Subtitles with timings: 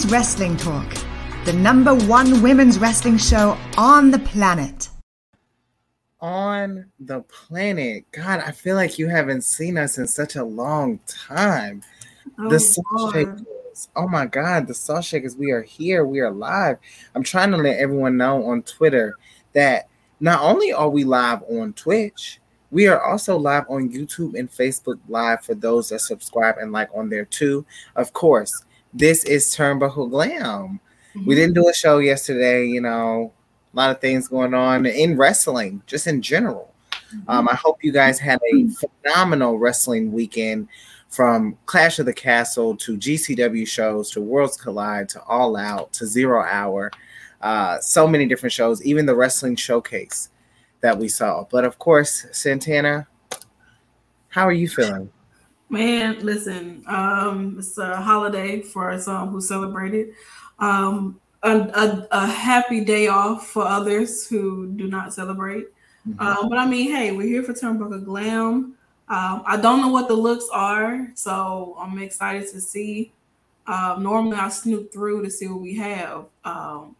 [0.00, 0.94] Women's Wrestling Talk,
[1.44, 4.88] the number one women's wrestling show on the planet.
[6.20, 8.06] On the planet.
[8.10, 11.82] God, I feel like you haven't seen us in such a long time.
[12.38, 13.14] Oh, the Salt Lord.
[13.14, 13.88] Shakers.
[13.94, 15.36] Oh my God, the Salt Shakers.
[15.36, 16.06] We are here.
[16.06, 16.78] We are live.
[17.14, 19.16] I'm trying to let everyone know on Twitter
[19.52, 19.86] that
[20.18, 24.98] not only are we live on Twitch, we are also live on YouTube and Facebook
[25.08, 27.66] Live for those that subscribe and like on there too.
[27.96, 30.80] Of course, this is Turnbuckle Glam.
[31.26, 33.32] We didn't do a show yesterday, you know,
[33.72, 36.72] a lot of things going on in wrestling, just in general.
[37.26, 40.68] Um, I hope you guys had a phenomenal wrestling weekend
[41.08, 46.06] from Clash of the Castle to GCW shows to Worlds Collide to All Out to
[46.06, 46.92] Zero Hour.
[47.40, 50.28] Uh, so many different shows, even the wrestling showcase
[50.80, 51.44] that we saw.
[51.50, 53.08] But of course, Santana,
[54.28, 55.10] how are you feeling?
[55.70, 60.12] Man, listen, um, it's a holiday for some who celebrate it.
[60.58, 65.66] Um, a, a, a happy day off for others who do not celebrate.
[66.18, 68.74] Um, but I mean, hey, we're here for Turnbuckle Glam.
[69.08, 73.12] Um, I don't know what the looks are, so I'm excited to see.
[73.66, 76.96] Um, normally, I snoop through to see what we have, um,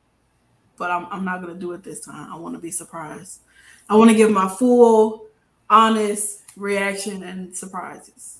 [0.77, 2.33] but I'm, I'm not going to do it this time.
[2.33, 3.41] I want to be surprised.
[3.89, 5.27] I want to give my full,
[5.69, 8.40] honest reaction and surprises.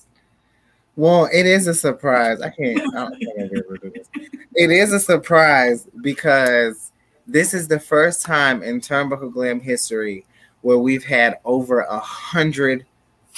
[1.01, 2.43] Well, it is a surprise.
[2.43, 2.79] I can't.
[2.95, 4.07] I don't think I'll this.
[4.55, 6.93] It is a surprise because
[7.27, 10.27] this is the first time in Turnbuckle Glam history
[10.61, 12.85] where we've had over a hundred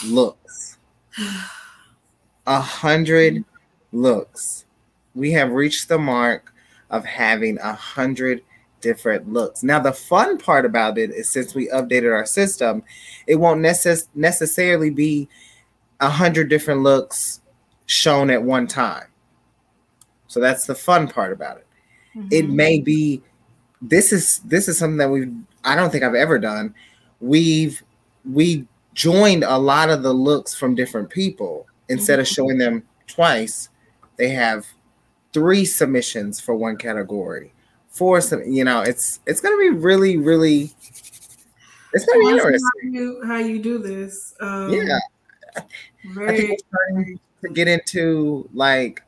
[0.04, 0.78] looks.
[2.48, 3.44] A hundred
[3.92, 4.64] looks.
[5.14, 6.52] We have reached the mark
[6.90, 8.42] of having a hundred
[8.80, 9.62] different looks.
[9.62, 12.82] Now, the fun part about it is since we updated our system,
[13.28, 15.28] it won't necess- necessarily be
[16.00, 17.38] a hundred different looks
[17.92, 19.06] shown at one time.
[20.26, 21.66] So that's the fun part about it.
[22.30, 23.22] It may be
[23.80, 25.32] this is this is something that we've
[25.64, 26.74] I don't think I've ever done.
[27.20, 27.82] We've
[28.30, 33.70] we joined a lot of the looks from different people instead of showing them twice.
[34.16, 34.66] They have
[35.32, 37.52] three submissions for one category.
[37.88, 40.74] Four, sub- you know, it's it's gonna be really, really.
[41.94, 42.70] It's be Well, let's see interesting.
[42.82, 44.34] How you, how you do this?
[44.40, 44.98] Um, Yeah,
[45.56, 45.62] I
[46.14, 49.02] Very, think we're starting to get into like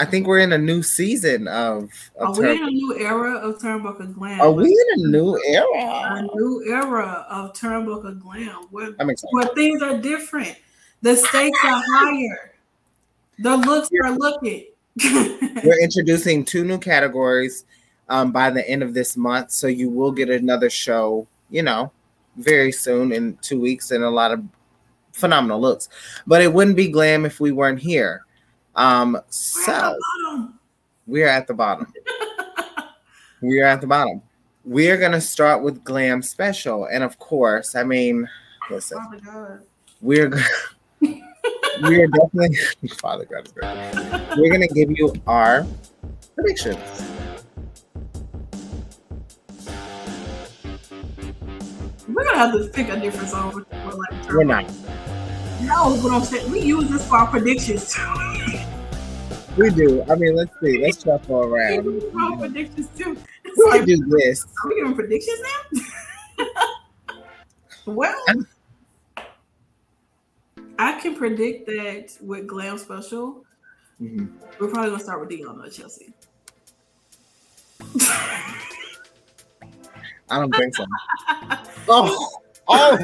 [0.00, 3.34] I think we're in a new season of, are of we in a new era
[3.34, 4.40] of Turnbuckle Glam?
[4.40, 6.16] Are we in a new era?
[6.16, 10.56] a new era of Turnbuckle Glam where, where things are different.
[11.02, 12.54] The stakes are higher.
[13.40, 14.68] The looks are looking.
[15.04, 17.66] We're introducing two new categories
[18.08, 21.92] um, by the end of this month, so you will get another show, you know,
[22.36, 24.42] very soon in two weeks, and a lot of
[25.20, 25.88] phenomenal looks.
[26.26, 28.24] But it wouldn't be glam if we weren't here.
[28.74, 29.96] Um, so
[31.06, 31.92] we are at the bottom.
[33.42, 34.22] we are at the bottom.
[34.64, 38.28] We are going to start with glam special, and of course, I mean,
[38.70, 39.60] listen, Oh God.
[40.00, 40.30] we're
[41.82, 42.56] we're definitely
[43.00, 44.36] Father God is great.
[44.36, 45.66] We're gonna give you our
[46.34, 46.76] predictions.
[52.08, 53.64] We're gonna have to pick a different song.
[53.72, 54.66] Like We're not.
[55.70, 57.96] No, but I'm saying we use this for our predictions.
[59.56, 60.02] We do.
[60.10, 60.82] I mean, let's see.
[60.82, 61.84] Let's shuffle we around.
[61.84, 63.16] use it for our predictions too.
[63.44, 64.44] It's We like, do this.
[64.44, 65.40] are we giving predictions
[66.38, 66.48] now?
[67.86, 68.14] well,
[70.78, 73.44] I can predict that with Glam Special,
[74.02, 74.28] Mhm.
[74.58, 76.12] we're probably gonna start with Deonna or Chelsea.
[80.30, 80.84] I don't think so.
[81.92, 82.28] Oh,
[82.68, 82.98] oh,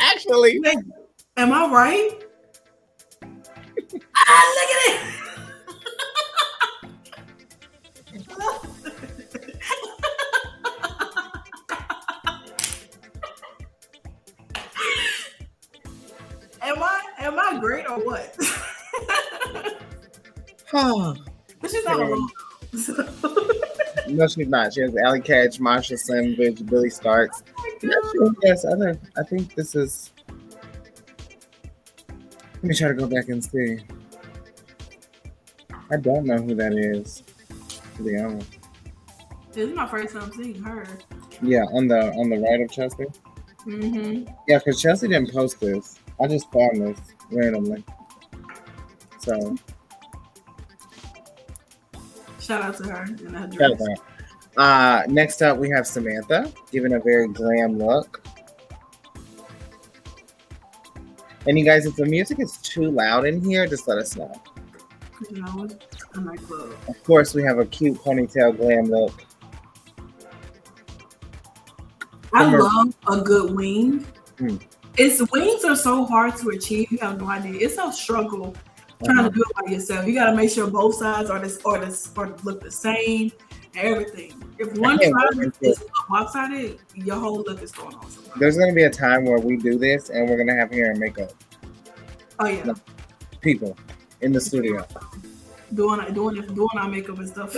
[0.00, 0.60] actually,
[1.38, 2.10] Am I right?
[4.16, 5.00] ah, look at it.
[16.60, 18.36] am I am I great or what?
[20.72, 21.14] huh.
[21.60, 22.28] but she's not alone.
[24.08, 24.74] no, she's not.
[24.74, 27.44] She has Allie Katch, Marsha Sandridge, Billie Starkz.
[27.80, 28.34] Sure.
[28.42, 28.96] Yes, I.
[29.16, 30.10] I think this is.
[32.58, 33.78] Let me try to go back and see.
[35.90, 37.22] I don't know who that is.
[37.96, 38.58] To be honest.
[39.52, 40.86] This is my first time seeing her.
[41.40, 43.04] Yeah, on the on the right of Chelsea.
[43.66, 44.30] Mm-hmm.
[44.48, 45.98] Yeah, because Chelsea didn't post this.
[46.20, 46.98] I just found this
[47.30, 47.84] randomly.
[49.20, 49.56] So
[52.40, 53.70] Shout out to her and her dress.
[53.72, 53.94] out to her.
[54.56, 58.26] Uh, next up, we have Samantha giving a very glam look.
[61.48, 64.30] And you guys, if the music is too loud in here, just let us know.
[65.30, 66.74] You know, it's a nightclub.
[66.86, 69.24] Of course, we have a cute ponytail glam look.
[72.34, 74.06] I Remember- love a good wing.
[74.38, 74.56] Hmm.
[74.98, 76.92] It's wings are so hard to achieve.
[76.92, 77.54] You have no idea.
[77.66, 78.54] It's a struggle
[79.02, 79.28] trying Uh-huh.
[79.30, 80.06] to do it by yourself.
[80.06, 83.32] You got to make sure both sides are this or this or look the same.
[83.74, 84.32] and Everything.
[84.58, 88.10] If one side is lopsided, your whole look is going on.
[88.10, 88.32] somewhere.
[88.38, 90.98] There's gonna be a time where we do this, and we're gonna have hair and
[90.98, 91.32] makeup
[92.40, 92.72] Oh yeah,
[93.40, 93.76] people
[94.20, 94.86] in the studio.
[95.74, 97.56] doing doing doing our makeup and stuff.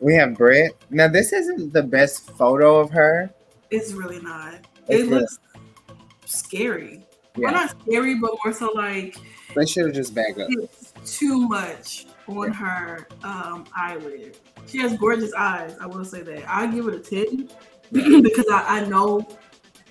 [0.00, 0.76] We have Britt.
[0.90, 3.30] Now, this isn't the best photo of her.
[3.70, 4.66] It's really not.
[4.88, 5.38] It's It looks
[6.26, 7.02] scary.
[7.36, 9.16] Well, not scary, but more so like
[9.54, 10.48] they should have just backed up.
[10.50, 14.38] it's too much on her um, eyelid.
[14.66, 15.76] She has gorgeous eyes.
[15.80, 16.44] I will say that.
[16.48, 17.48] I give it a ten
[18.22, 19.26] because I, I know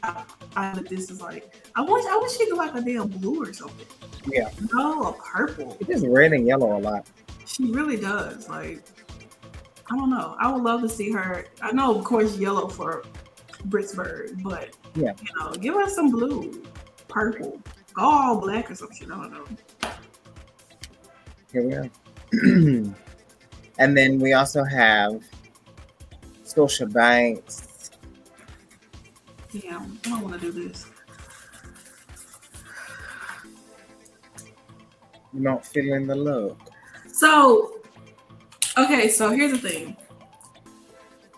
[0.03, 0.23] I,
[0.55, 1.53] I that this is like.
[1.75, 3.85] I wish I wish she could like a damn blue or something.
[4.27, 4.49] Yeah.
[4.73, 5.77] No, a purple.
[5.79, 7.07] It's just red and yellow a lot.
[7.45, 8.49] She really does.
[8.49, 8.83] Like
[9.89, 10.35] I don't know.
[10.39, 11.45] I would love to see her.
[11.61, 13.03] I know, of course, yellow for
[13.69, 15.13] Britsburg, but Yeah.
[15.21, 16.63] you know, give her some blue,
[17.07, 17.61] purple,
[17.97, 19.11] all black or something.
[19.11, 19.45] I don't know.
[21.51, 22.85] Here we are.
[23.79, 25.21] and then we also have
[26.43, 27.89] Sasha Banks.
[29.51, 30.85] Yeah, I don't want to do this.
[35.33, 36.57] Not feeling the look.
[37.11, 37.81] So,
[38.77, 39.97] okay, so here's the thing.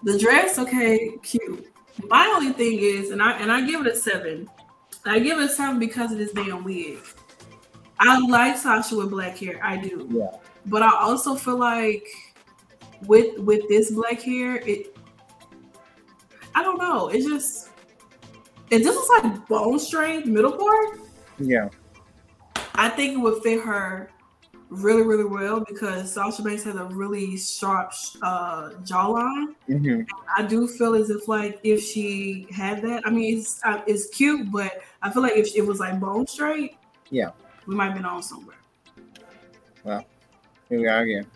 [0.04, 1.68] The dress, okay, cute.
[2.08, 4.48] My only thing is, and I and I give it a seven.
[5.06, 7.00] I give it a seven because of this damn wig.
[8.00, 10.28] I like Sasha with black hair, I do, Yeah.
[10.68, 12.08] but I also feel like
[13.06, 14.96] with with this black hair, it.
[16.56, 17.08] I don't know.
[17.10, 17.70] It just
[18.72, 21.00] it just looks like bone straight middle part.
[21.40, 21.70] Yeah.
[22.76, 24.10] I think it would fit her
[24.70, 29.56] really, really well because Sasha Banks has a really sharp uh, jawline.
[29.68, 30.02] hmm
[30.36, 34.08] I do feel as if like if she had that, I mean, it's uh, it's
[34.10, 36.76] cute, but I feel like if it was like bone straight,
[37.10, 37.32] Yeah.
[37.66, 38.58] we might have been on somewhere.
[39.84, 40.04] Well,
[40.70, 41.28] here we are again.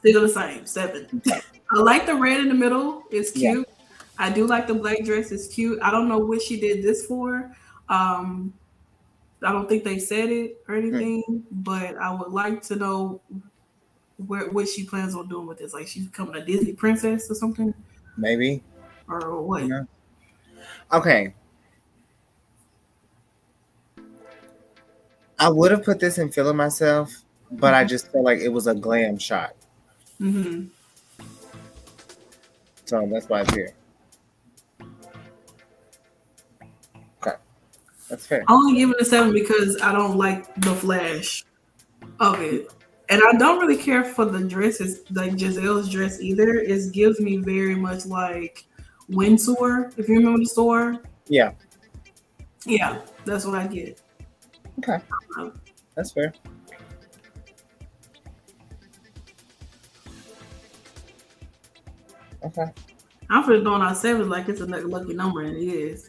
[0.00, 1.22] Still the same, seven.
[1.72, 3.04] I like the red in the middle.
[3.10, 3.52] It's Yeah.
[3.52, 3.68] cute.
[4.18, 5.30] I do like the black dress.
[5.32, 5.78] It's cute.
[5.82, 7.54] I don't know what she did this for.
[7.88, 8.52] Um,
[9.42, 13.20] I don't think they said it or anything, but I would like to know
[14.26, 15.72] where what she plans on doing with this.
[15.72, 17.72] Like she's becoming a Disney princess or something,
[18.18, 18.62] Maybe.
[19.08, 19.66] or what?
[19.66, 19.84] Yeah.
[20.92, 21.34] Okay.
[25.38, 27.10] I would have put this in feeling myself,
[27.52, 29.54] but I just felt like it was a glam shot.
[30.20, 30.64] Hmm
[32.84, 33.72] So that's why it's here.
[37.22, 37.36] Okay.
[38.10, 38.44] That's fair.
[38.46, 41.44] I only give it a seven because I don't like the flash
[42.18, 42.70] of it.
[43.08, 46.54] And I don't really care for the dresses, like Giselle's dress either.
[46.56, 48.66] It gives me very much like
[49.08, 51.02] Windsor, if you remember the store.
[51.28, 51.52] Yeah.
[52.66, 54.00] Yeah, that's what I get.
[54.78, 55.02] Okay.
[55.96, 56.34] That's fair.
[62.44, 62.66] Okay.
[63.28, 66.08] I'm for throwing out seven like it's a lucky number, and it is.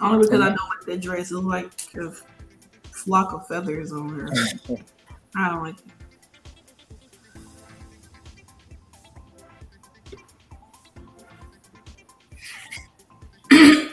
[0.00, 2.12] Only because I know what that dress is like a
[2.92, 4.28] flock of feathers on her.
[5.36, 5.84] I don't like it.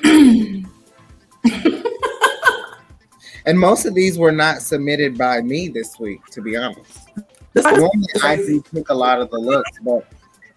[3.46, 7.10] And most of these were not submitted by me this week, to be honest.
[7.56, 10.08] Normally I do pick a lot of the looks, but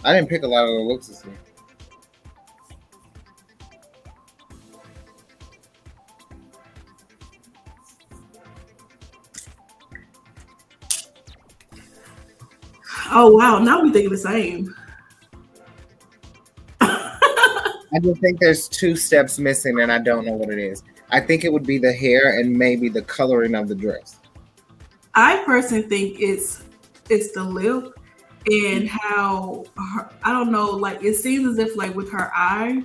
[0.07, 1.35] I didn't pick a lot of the looks this week.
[13.11, 14.73] Oh wow, now we think the same.
[16.81, 20.85] I just think there's two steps missing, and I don't know what it is.
[21.11, 24.21] I think it would be the hair and maybe the coloring of the dress.
[25.17, 26.63] I personally think it's
[27.11, 27.93] it's the lip
[28.51, 32.83] and how her, I don't know, like it seems as if like with her eye,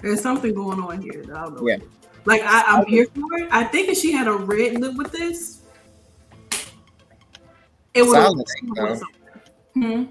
[0.00, 1.24] there's something going on here.
[1.34, 1.68] I don't know.
[1.68, 1.78] Yeah.
[2.24, 3.48] Like I, I'm here for it.
[3.50, 5.62] I think if she had a red lip with this,
[7.94, 8.14] it would.
[8.14, 9.00] Solid eight, though.
[9.74, 10.04] Hmm.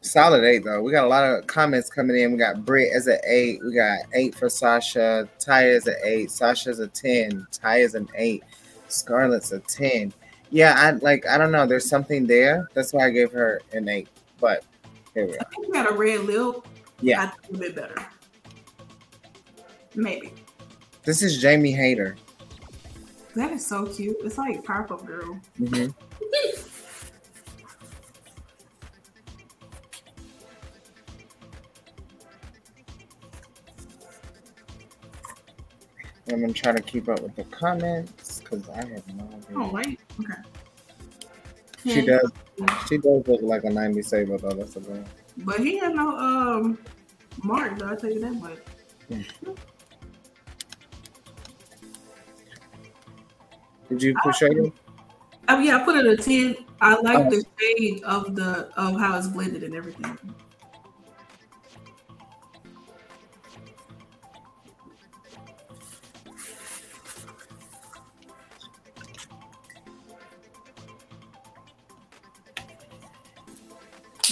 [0.00, 0.82] Solid eight though.
[0.82, 2.32] We got a lot of comments coming in.
[2.32, 3.60] We got Britt as an eight.
[3.64, 5.28] We got eight for Sasha.
[5.38, 6.30] Ty is an eight.
[6.30, 7.46] Sasha's a ten.
[7.50, 8.44] Ty is an eight.
[8.88, 10.12] Scarlett's a ten.
[10.50, 11.26] Yeah, I like.
[11.26, 11.66] I don't know.
[11.66, 12.68] There's something there.
[12.74, 14.08] That's why I gave her an eight.
[14.40, 14.64] But
[15.14, 15.40] here we are.
[15.40, 16.66] I think got a red lip.
[17.00, 17.22] Yeah.
[17.22, 17.96] I think a bit better.
[19.94, 20.32] Maybe.
[21.04, 22.16] This is Jamie Hayter.
[23.34, 24.16] That is so cute.
[24.24, 25.40] It's like Powerpuff Girl.
[25.60, 25.94] Mhm.
[36.28, 39.56] I'm gonna try to keep up with the comments because I have no idea.
[39.56, 40.00] Oh wait.
[40.20, 40.40] Okay.
[41.84, 42.06] She Hmm.
[42.06, 42.32] does.
[42.88, 44.50] She does look like a 90 saber though.
[44.50, 45.04] That's a girl.
[45.38, 46.78] But he had no um
[47.42, 48.58] mark, though, I'll tell you that much.
[53.88, 54.70] Did you push over?
[55.48, 56.56] Oh yeah, I put it in a 10.
[56.80, 57.30] I like Oh.
[57.30, 60.18] the shade of the of how it's blended and everything.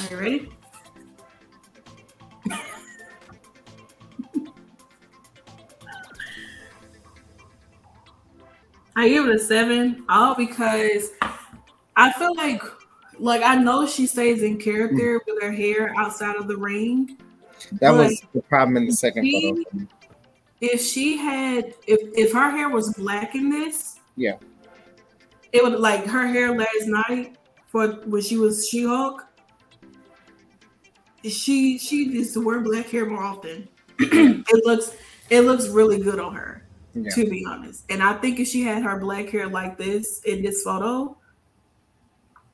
[0.04, 0.48] Are you ready?
[8.96, 11.10] I give it a seven, all because
[11.96, 12.62] I feel like,
[13.18, 15.26] like I know she stays in character mm.
[15.26, 17.18] with her hair outside of the ring.
[17.80, 19.88] That was the problem in the second she- photo.
[20.60, 24.36] If she had, if if her hair was black in this, Yeah.
[25.52, 29.26] it would like her hair last night for when she was She Hulk.
[31.28, 33.68] She she needs to wear black hair more often.
[33.98, 34.96] it looks
[35.30, 36.64] it looks really good on her.
[36.94, 37.10] Yeah.
[37.10, 37.84] to be honest.
[37.90, 41.16] And I think if she had her black hair like this in this photo,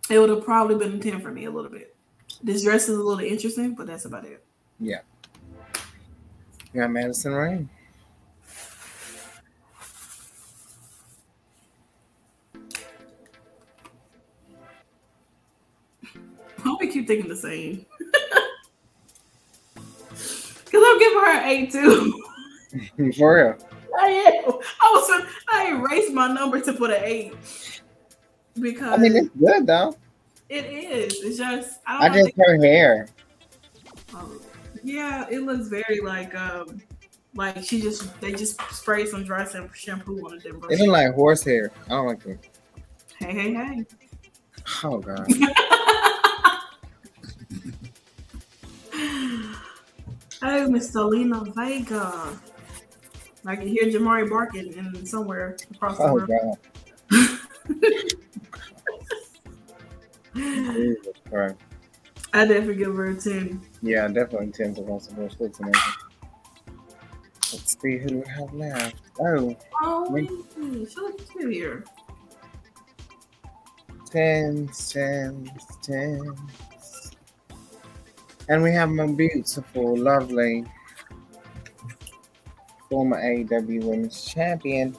[0.08, 1.94] it would have probably been a 10 for me a little bit.
[2.42, 4.42] This dress is a little interesting, but that's about it.
[4.78, 5.00] Yeah.
[6.72, 7.68] You got Madison Rayne.
[16.62, 17.84] Why we keep thinking the same?
[20.70, 21.72] Because I'm giving her an 8
[23.02, 23.12] too.
[23.18, 23.68] For real.
[23.98, 24.52] I am.
[24.80, 27.34] I was I erased my number to put an 8.
[28.60, 29.96] Because I mean, it's good though.
[30.48, 31.22] it is.
[31.22, 32.24] It's just I I don't know.
[32.24, 33.08] just her hair.
[34.14, 34.40] Oh,
[34.82, 36.80] yeah, it looks very like um
[37.34, 40.44] like she just they just sprayed some dry shampoo on it.
[40.44, 41.72] It look like horse hair.
[41.86, 42.48] I don't like it.
[43.18, 43.86] Hey, hey, hey.
[44.84, 45.26] Oh god.
[50.42, 52.38] Hey, Miss Zelina Vega.
[53.46, 56.28] I can hear Jamari barking in somewhere across the Oh world.
[56.28, 56.58] god.
[60.34, 61.06] Jesus
[62.32, 63.60] I definitely give her a 10.
[63.82, 65.80] Yeah, definitely ten to one support looks amazing.
[67.52, 68.96] Let's see who do we have left.
[69.20, 70.30] Oh, Oh, Wait.
[70.54, 71.84] She looks cute here.
[74.10, 75.50] tens, tens,
[75.82, 76.38] tens.
[78.48, 80.64] And we have my beautiful, lovely
[82.88, 84.96] former AEW Women's Champion.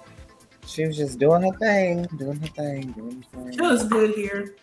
[0.66, 3.52] She was just doing her thing, doing her thing, doing her thing.
[3.52, 4.56] She looks good here.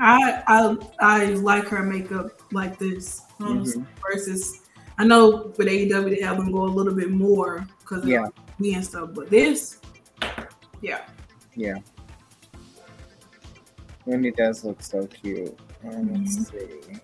[0.00, 4.62] I I I like her makeup like this honestly, versus
[4.98, 8.28] I know with AEW they have them go a little bit more because of Yeah.
[8.58, 9.78] me and stuff, but this,
[10.82, 11.06] yeah,
[11.54, 11.78] Yeah.
[14.06, 15.58] Wendy does look so cute.
[15.84, 17.00] Um, let's see.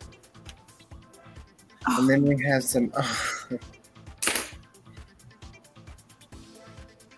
[1.87, 2.93] And then we have some.
[2.97, 3.59] Oh,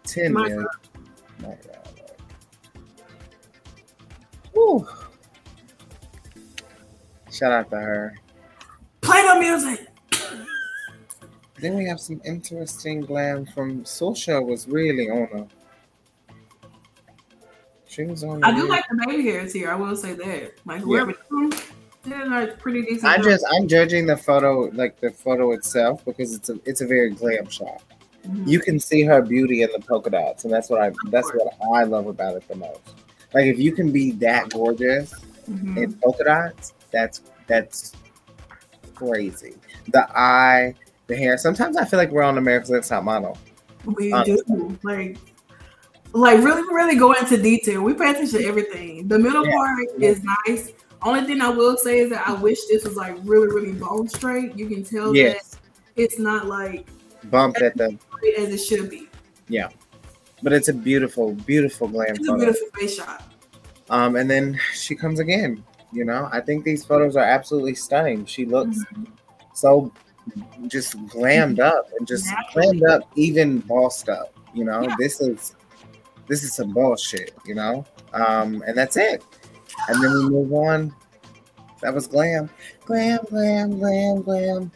[0.05, 0.67] 10 My million.
[1.41, 2.13] My God.
[4.53, 4.89] Whew.
[7.31, 8.17] Shout out to her.
[9.03, 9.87] Play the music.
[11.61, 15.47] Then we have some interesting glam from Social was really on her.
[17.87, 18.43] She was on.
[18.45, 19.71] I do like the baby hairs here.
[19.71, 20.53] I will say that.
[20.67, 21.15] Like whoever,
[22.07, 23.05] they're like pretty decent.
[23.05, 26.87] I just I'm judging the photo like the photo itself because it's a it's a
[26.87, 27.83] very glam shot.
[28.27, 28.47] Mhm.
[28.49, 31.53] You can see her beauty in the polka dots, and that's what I that's what
[31.75, 32.81] I love about it the most.
[33.35, 35.13] Like if you can be that gorgeous
[35.51, 35.77] Mhm.
[35.77, 37.93] in polka dots, that's that's
[38.95, 39.55] crazy.
[39.93, 40.75] The eye,
[41.07, 41.37] the hair.
[41.39, 43.37] Sometimes I feel like we're on America's Next Top Model.
[43.85, 44.43] We Honestly.
[44.49, 45.17] do like,
[46.13, 47.83] like really, really go into detail.
[47.83, 49.07] We pay attention to everything.
[49.07, 49.53] The middle Yeah.
[49.55, 50.73] part is nice.
[51.07, 54.09] Only thing I will say is that I wish this was like really, really bone
[54.09, 54.59] straight.
[54.59, 55.61] You can tell Yes, that
[55.95, 56.85] it's not like
[57.31, 57.97] bumped at the,
[58.37, 59.09] as it should be.
[59.49, 59.69] Yeah,
[60.43, 63.23] but it's a beautiful, beautiful glam It's a beautiful face shot.
[63.89, 65.63] Um, and then she comes again.
[65.93, 68.27] You know, I think these photos are absolutely stunning.
[68.27, 68.77] She looks
[69.55, 69.93] so
[70.67, 72.81] just glammed up and just Naturally.
[72.81, 74.35] glammed up, even bossed up.
[74.55, 75.55] You know, this is
[76.27, 77.33] this is some bullshit.
[77.45, 79.23] You know, um, and that's it.
[79.88, 80.95] And then we move on.
[81.83, 82.50] That was glam,
[82.85, 84.73] glam, glam, glam, glam.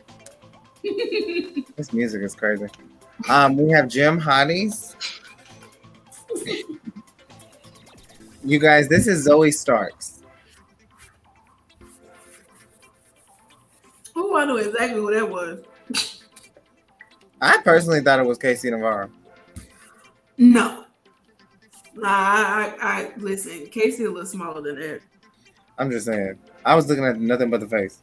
[1.76, 2.66] This music is crazy.
[3.30, 4.94] Um, we have Gym Hotties.
[8.44, 10.20] You guys, this is Zoe Starks.
[14.14, 15.62] Oh, I know exactly who that was.
[17.40, 19.10] I personally thought it was Casey Navarro.
[20.36, 20.84] No.
[21.94, 23.66] Nah, I, I, I listen.
[23.66, 25.00] Casey a little smaller than that.
[25.78, 26.38] I'm just saying.
[26.64, 28.00] I was looking at nothing but the face.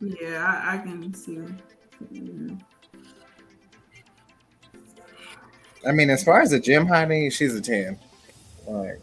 [0.00, 1.40] Yeah, I, I can see.
[5.86, 7.98] I mean, as far as the gym hottie, she's a 10.
[8.66, 9.00] Like,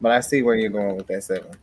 [0.00, 1.56] but I see where you're going with that seven.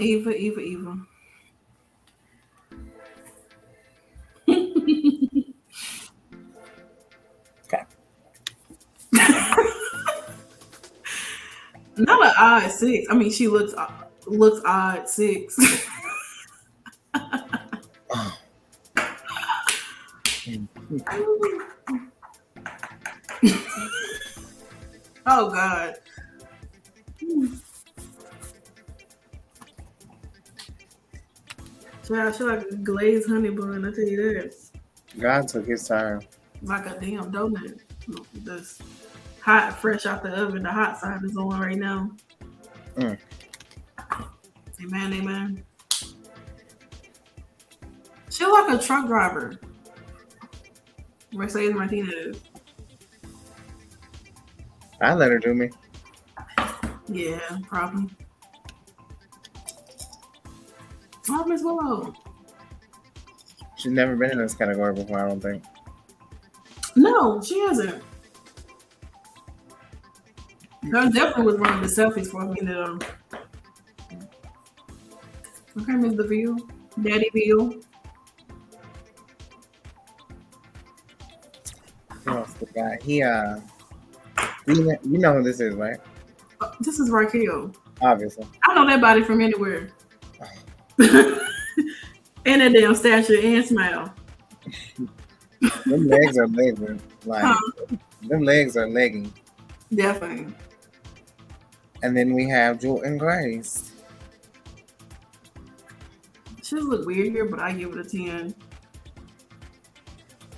[0.00, 0.98] Eva, Eva, Eva.
[7.64, 7.84] Okay.
[11.96, 13.06] Not an odd six.
[13.10, 13.90] I mean, she looks uh,
[14.26, 15.58] looks odd six.
[18.12, 18.38] Oh.
[25.26, 25.96] oh God.
[32.10, 33.84] Child, she like a glazed honey bun.
[33.84, 34.54] I tell you that.
[35.20, 36.22] God took his time.
[36.60, 37.78] Like a damn donut.
[38.34, 38.80] That's
[39.40, 40.64] hot, fresh out the oven.
[40.64, 42.10] The hot side is on right now.
[42.96, 43.16] Mm.
[44.82, 45.64] Amen, amen.
[48.28, 49.60] She like a truck driver.
[51.32, 52.40] Mercedes Martinez.
[55.00, 55.70] I let her do me.
[57.06, 58.10] Yeah, probably.
[61.32, 62.12] Oh, Miss Willow.
[63.76, 65.62] She's never been in this category before, I don't think.
[66.96, 68.02] No, she hasn't.
[70.90, 72.60] That definitely was one of the selfies for me.
[72.62, 73.00] That um,
[75.80, 76.56] okay, Miss DeVille,
[77.00, 77.74] Daddy Bill.
[82.24, 82.98] Who else the?
[83.02, 83.60] He, uh,
[84.66, 85.98] you know, you know who this is, right?
[86.60, 87.72] Uh, this is Raquel.
[88.02, 88.46] Obviously.
[88.68, 89.90] I know that body from anywhere.
[92.46, 94.14] and that damn stature and smile.
[95.86, 97.00] Them legs are legging.
[97.24, 97.96] Like, Huh.
[98.22, 99.32] them legs are legging.
[99.94, 100.52] Definitely.
[102.02, 103.92] And then we have Jewel Grace.
[106.62, 108.54] She look weird here, but I give it a 10.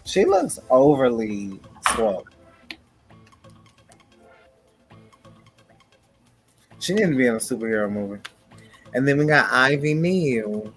[0.05, 1.59] She looks overly
[1.94, 2.26] swole.
[6.81, 8.20] She needs to be in a superhero movie.
[8.94, 10.72] And then we got Ivy Nile.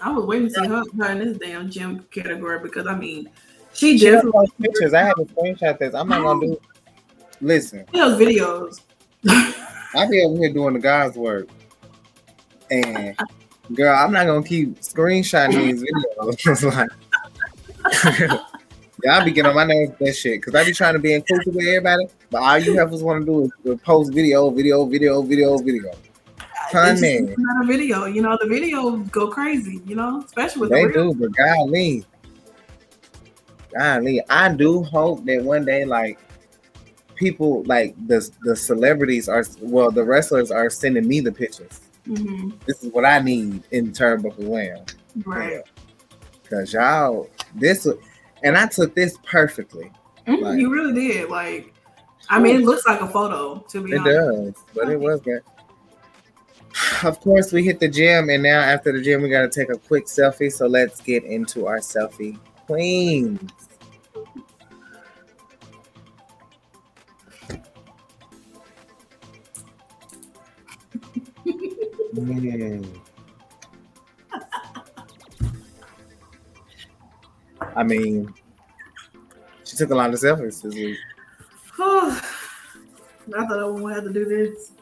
[0.00, 3.30] I was waiting to see her, her in this damn gym category because I mean,
[3.72, 4.94] she She post pictures.
[4.94, 5.94] I had to screenshot this.
[5.94, 6.60] I'm not gonna do.
[7.40, 8.80] Listen, those videos.
[9.28, 11.48] I be over here doing the God's work,
[12.70, 13.16] and
[13.74, 16.64] girl, I'm not gonna keep screenshotting these videos.
[16.74, 18.40] like,
[19.04, 21.54] y'all be getting on my nerves that shit because I be trying to be inclusive
[21.54, 25.58] with everybody, but all you heifers want to do is post video, video, video, video,
[25.58, 25.92] video.
[26.72, 27.34] Honey.
[27.38, 28.04] Not a video.
[28.06, 29.80] You know, the video go crazy.
[29.86, 32.04] You know, especially with They the do, but golly,
[33.76, 36.18] golly, I do hope that one day, like
[37.14, 41.80] people, like the the celebrities are, well, the wrestlers are sending me the pictures.
[42.06, 42.52] Mhm.
[42.66, 44.84] This is what I need in Turnbuckle Wham.
[45.24, 45.62] Right.
[46.48, 47.88] Cause y'all, this,
[48.44, 49.90] and I took this perfectly.
[50.28, 51.28] Mhm, Like- you really did.
[51.30, 51.72] Like,
[52.28, 53.64] I mean, it looks like a photo.
[53.68, 54.54] To be It honest.
[54.54, 55.40] does, but it was good.
[57.02, 59.70] Of course, we hit the gym, and now after the gym, we got to take
[59.70, 60.50] a quick selfie.
[60.50, 63.50] So let's get into our selfie queens.
[77.76, 78.32] I mean,
[79.64, 80.98] she took a lot of selfies this week.
[81.78, 82.20] I
[83.46, 84.72] thought I wouldn't have to do this.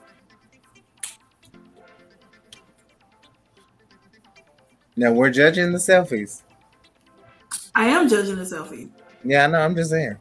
[4.97, 6.43] Now we're judging the selfies.
[7.75, 8.91] I am judging the selfie.
[9.25, 9.59] Yeah, I know.
[9.59, 10.17] I'm just saying.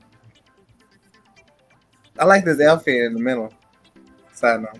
[2.17, 3.53] I like this outfit in the middle.
[4.33, 4.79] Side note.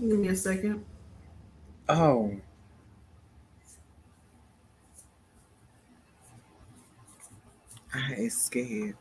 [0.00, 0.84] Give me a second.
[1.88, 2.34] Oh.
[7.94, 8.96] I is scared.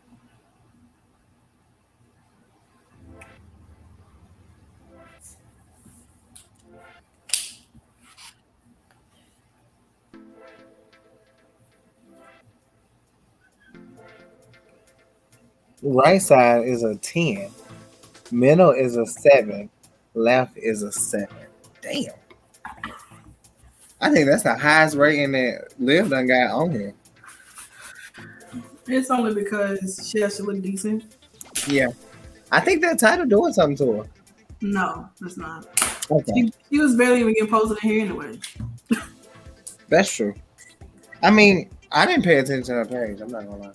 [15.88, 17.52] Right side is a 10.
[18.32, 19.70] Middle is a 7.
[20.16, 21.28] Left is a 7.
[21.80, 22.12] Damn.
[24.02, 26.96] I think that's the highest rating that Liv done got on here.
[28.88, 31.18] It's only because she has to look decent.
[31.68, 31.90] Yeah.
[32.52, 34.10] I think that title doing something to her.
[34.62, 35.68] No, it's not.
[36.10, 36.32] Okay.
[36.36, 38.40] She, she was barely even getting posted in here anyway.
[39.88, 40.34] That's true.
[41.22, 43.22] I mean, I didn't pay attention to her page.
[43.22, 43.72] I'm not gonna lie.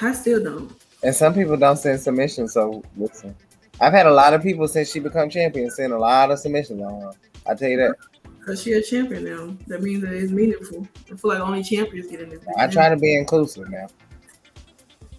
[0.00, 0.72] I still don't.
[1.02, 3.34] And some people don't send submissions, so listen.
[3.80, 6.82] I've had a lot of people since she become champion send a lot of submissions
[6.82, 7.12] on her.
[7.46, 7.94] I tell you that.
[8.38, 9.56] Because she a champion now.
[9.66, 10.86] That means that it's meaningful.
[11.12, 12.40] I feel like only champions get in this.
[12.56, 13.88] I try to be inclusive now.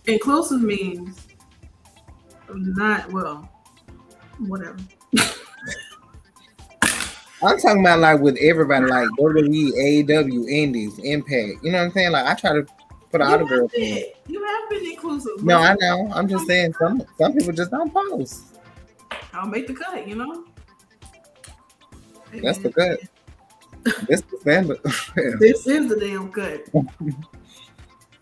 [0.05, 1.27] Inclusive means
[2.53, 3.49] not, well,
[4.39, 4.77] whatever.
[7.43, 11.63] I'm talking about like with everybody, like WWE, AEW, Indies, Impact.
[11.63, 12.11] You know what I'm saying?
[12.11, 12.65] Like I try to
[13.11, 15.43] put all the You have, been, you have been inclusive.
[15.43, 16.09] No, I know.
[16.13, 18.57] I'm just saying some some people just don't post.
[19.33, 20.45] I'll make the cut, you know?
[22.41, 22.99] That's the cut.
[24.07, 24.79] This the standard.
[25.39, 26.67] This is the damn cut.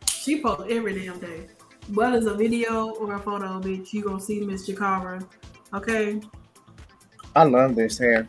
[0.09, 1.47] she posts every damn day.
[1.93, 5.25] Whether it's a video or a photo, bitch, you gonna see Miss Jakara.
[5.73, 6.21] Okay?
[7.35, 8.27] I love this hair.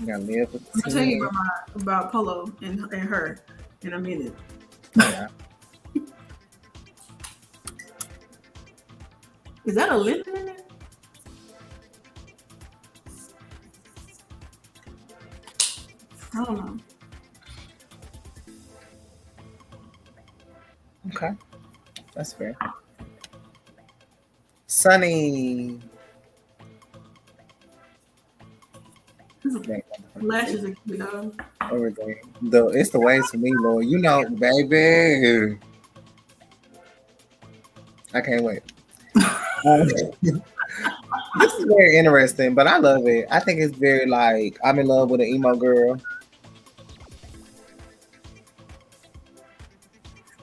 [0.00, 3.38] You gotta live with I'll tell you about, about Polo and, and her
[3.82, 4.34] in a minute.
[4.96, 5.28] yeah.
[9.64, 10.52] Is that a lip in?
[16.36, 16.78] I don't know.
[21.14, 21.30] Okay.
[22.14, 22.56] That's fair.
[24.66, 25.80] Sunny.
[29.44, 31.32] Lashes are cute, though.
[31.60, 32.16] Everything.
[32.42, 33.84] The it's the ways for me, Lord.
[33.84, 35.58] You know, baby.
[38.14, 38.62] I can't wait.
[39.66, 39.88] Um,
[41.40, 43.26] this is very interesting, but I love it.
[43.30, 45.98] I think it's very like I'm in love with an emo girl.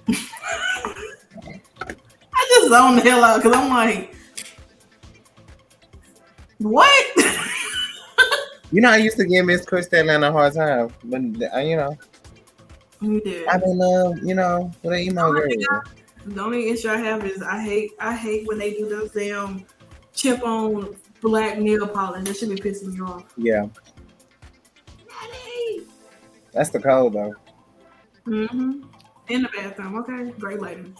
[0.09, 1.59] I
[2.49, 4.15] just zoned the hell out because I'm like,
[6.57, 7.10] what?
[8.71, 11.21] You know, I used to give Miss Chris Stanley a hard time, but
[11.53, 11.97] uh, you know,
[13.01, 13.47] you did.
[13.47, 14.17] I'm in love.
[14.23, 15.49] You know, with an emo girl.
[16.25, 19.65] The only issue I have is I hate I hate when they do those damn
[20.13, 22.23] chip on black nail polish.
[22.25, 23.25] That should be pissing me off.
[23.35, 23.67] Yeah,
[25.09, 25.87] Daddy.
[26.53, 27.35] that's the code though.
[28.27, 28.83] Mm-hmm.
[29.29, 29.95] In the bathroom.
[29.95, 30.31] Okay.
[30.39, 30.95] Great lighting.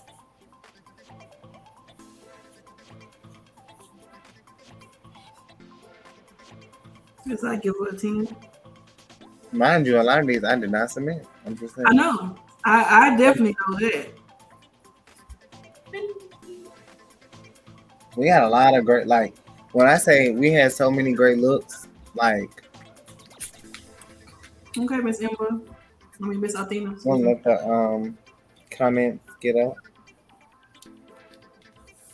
[7.28, 8.28] Guess I give her a 10.
[9.52, 11.26] Mind you, a lot of these I did not submit.
[11.46, 11.88] I'm just saying.
[11.88, 12.36] I know.
[12.66, 14.08] I, I definitely know that.
[18.18, 19.36] We had a lot of great, like
[19.72, 22.50] when I say we had so many great looks, like
[24.78, 25.62] Okay, Miss Emma.
[26.22, 26.92] I mean Miss Athena.
[27.04, 28.18] one let the um
[28.70, 29.76] comments get up.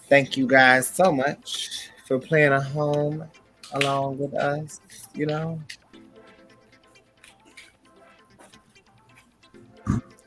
[0.10, 3.24] thank you guys so much for playing a home
[3.74, 4.80] along with us.
[5.14, 5.62] You know,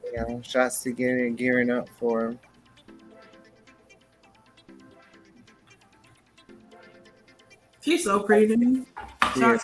[0.05, 2.37] you know, shots to get getting gearing up for.
[7.81, 8.87] She's so pretty to me.
[9.37, 9.59] Yeah,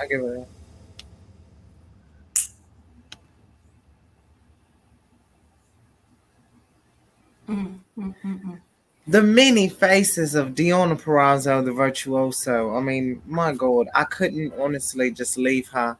[0.00, 0.38] I give it.
[0.38, 0.46] A,
[7.48, 8.60] Mm, mm, mm, mm.
[9.08, 12.76] The many faces of Deonna Purrazzo, the virtuoso.
[12.76, 15.98] I mean, my God, I couldn't honestly just leave her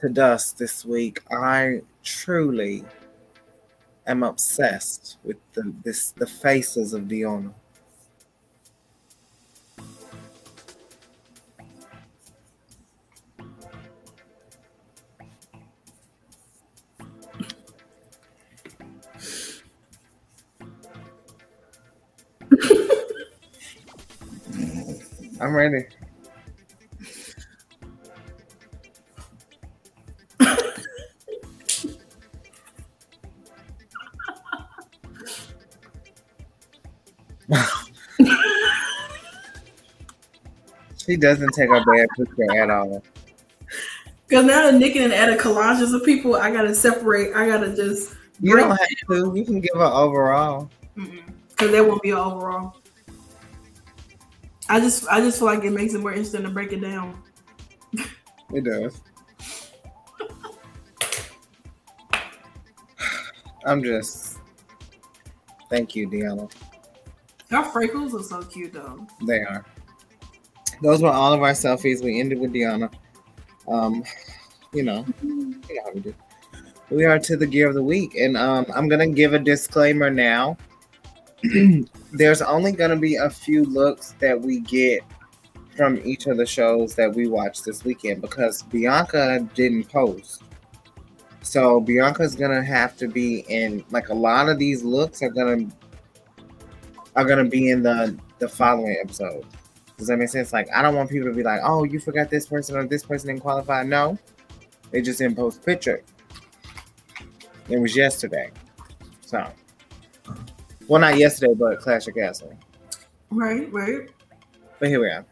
[0.00, 1.20] to dust this week.
[1.30, 2.86] I truly
[4.06, 7.52] am obsessed with the this the faces of Diona.
[41.04, 43.02] She doesn't take a bad picture at all.
[44.30, 47.34] Cause now the Nick and added collages of people, I gotta separate.
[47.34, 48.78] I gotta just You don't have
[49.10, 49.32] to.
[49.36, 50.70] You can give her overall.
[50.94, 52.76] because that won't be an overall.
[54.68, 57.22] I just I just feel like it makes it more interesting to break it down.
[58.52, 59.00] It does.
[63.64, 64.38] I'm just.
[65.70, 66.52] Thank you, Deonna.
[67.50, 69.06] Her freckles are so cute though.
[69.26, 69.64] They are.
[70.82, 72.02] Those were all of our selfies.
[72.02, 72.92] We ended with Deonna.
[73.68, 74.04] Um,
[74.72, 76.14] you know, you know how we do.
[76.90, 80.10] We are to the gear of the week, and um, I'm gonna give a disclaimer
[80.10, 80.56] now.
[82.12, 85.02] There's only gonna be a few looks that we get
[85.76, 90.42] from each of the shows that we watched this weekend because Bianca didn't post.
[91.42, 95.66] So Bianca's gonna have to be in like a lot of these looks are gonna
[97.16, 99.44] are gonna be in the the following episode.
[99.96, 100.52] Does that make sense?
[100.52, 103.04] Like I don't want people to be like, oh, you forgot this person or this
[103.04, 103.82] person didn't qualify.
[103.82, 104.18] No,
[104.90, 106.02] they just didn't post picture.
[107.68, 108.50] It was yesterday.
[109.20, 109.46] So
[110.88, 112.56] well not yesterday, but Clash of Castle.
[113.30, 114.08] Right, right.
[114.78, 115.24] But here we are.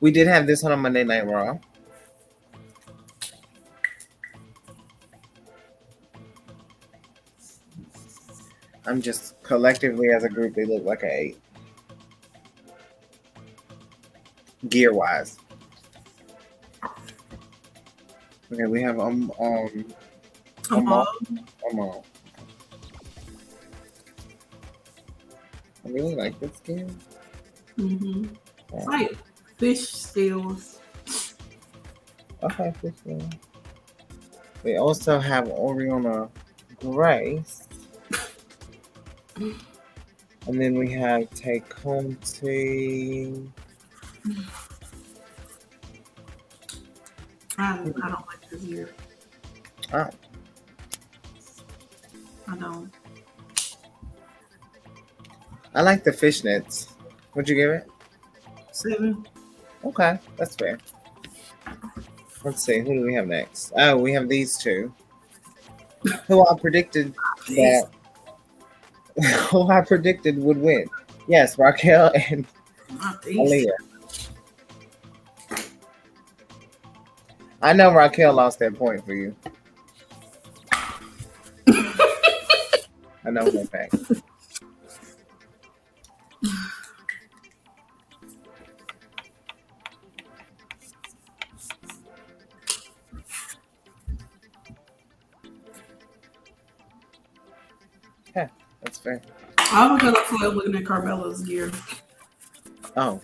[0.00, 1.58] We did have this one on Monday Night Raw.
[8.84, 11.38] I'm just collectively as a group, they look like a eight.
[14.68, 15.38] Gear wise.
[18.52, 19.94] Okay, we have um um
[20.70, 21.06] Amal.
[21.70, 22.04] Amal.
[22.04, 22.11] I
[25.92, 26.98] really like this game.
[27.78, 28.34] Mm-hmm.
[28.74, 29.16] It's like
[29.56, 30.80] fish scales.
[32.42, 33.32] Okay, fish one.
[34.64, 36.30] We also have Arianna
[36.80, 37.68] Grace.
[39.36, 42.72] And then we have Taekonti.
[47.58, 48.88] I, I don't like this year.
[49.92, 50.08] Oh,
[52.48, 52.90] I don't.
[55.74, 56.92] I like the fishnets.
[57.32, 57.88] What'd you give it?
[58.72, 59.26] Seven.
[59.84, 60.78] Okay, that's fair.
[62.44, 63.72] Let's see, who do we have next?
[63.76, 64.92] Oh, we have these two.
[66.26, 67.14] Who I predicted
[67.48, 67.88] that
[69.50, 70.88] who I predicted would win.
[71.28, 72.46] Yes, Raquel and.
[72.90, 73.70] Aaliyah.
[77.62, 79.36] I know Raquel lost that point for you.
[83.24, 83.94] I know that fact.
[99.82, 101.72] I'm feel like looking at Carmella's gear.
[102.96, 103.20] Oh,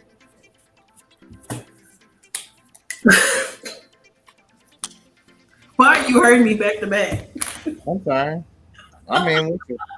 [5.77, 7.29] Why are you hurting me back to back?
[7.87, 8.42] I'm sorry.
[9.09, 9.57] I mean,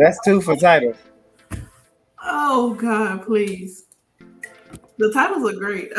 [0.00, 0.94] That's two for title.
[2.24, 3.84] Oh God, please.
[4.96, 5.92] The titles are great.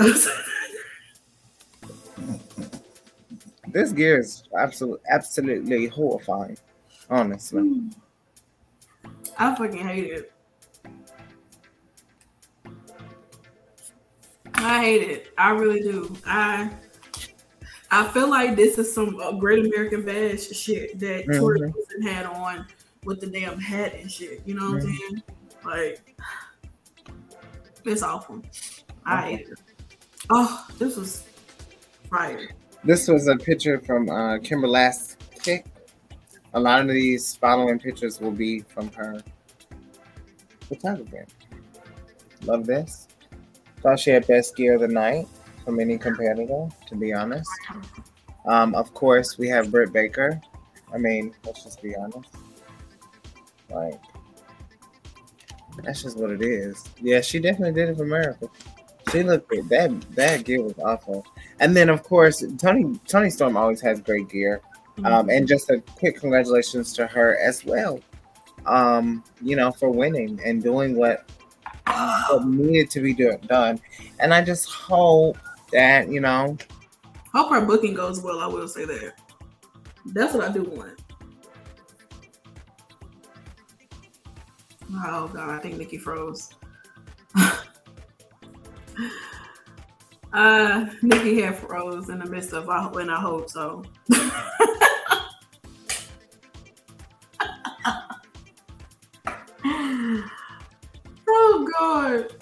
[3.67, 6.57] this gear is absolutely absolutely horrifying,
[7.11, 7.91] honestly.
[9.37, 10.33] I fucking hate it.
[14.55, 15.27] I hate it.
[15.37, 16.17] I really do.
[16.25, 16.71] I
[17.91, 21.39] I feel like this is some Great American Bash shit that mm-hmm.
[21.39, 22.65] Tori had on
[23.05, 24.41] with the damn hat and shit.
[24.45, 25.23] You know what I'm saying?
[25.65, 26.15] Like,
[27.85, 28.41] it's awful.
[29.05, 29.45] I.
[30.29, 31.25] Oh, this was
[32.09, 32.49] fire.
[32.83, 35.65] This was a picture from uh, Kimber last pick.
[36.53, 39.21] A lot of these following pictures will be from her
[40.61, 41.19] photography.
[42.43, 43.07] Love this.
[43.81, 45.27] Thought she had best gear of the night
[45.63, 47.49] from any competitor, to be honest.
[48.45, 50.41] Um, of course, we have Britt Baker.
[50.93, 52.29] I mean, let's just be honest.
[53.73, 53.99] Like,
[55.83, 56.83] that's just what it is.
[56.99, 58.47] Yeah, she definitely did it for America.
[59.11, 59.67] She looked good.
[59.69, 61.25] That that gear was awful.
[61.59, 64.61] And then of course Toni Toni Storm always has great gear.
[65.03, 67.99] Um, and just a quick congratulations to her as well.
[68.67, 71.29] Um, you know, for winning and doing what
[71.87, 73.81] what needed to be do- done.
[74.19, 75.37] And I just hope
[75.71, 76.57] that, you know,
[77.33, 78.39] Hope our booking goes well.
[78.39, 79.13] I will say that.
[80.07, 81.00] That's what I do want.
[84.93, 86.49] Oh god, I think Nikki froze.
[90.33, 93.83] uh, Nikki had froze in the midst of I and I hope so.
[101.29, 102.35] oh god.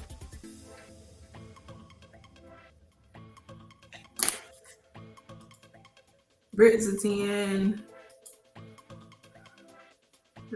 [6.53, 7.83] Britt's a 10.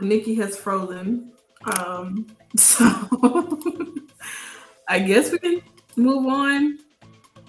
[0.02, 1.33] Nikki has frozen.
[1.66, 2.86] Um, so
[4.88, 5.62] I guess we can
[5.96, 6.80] move on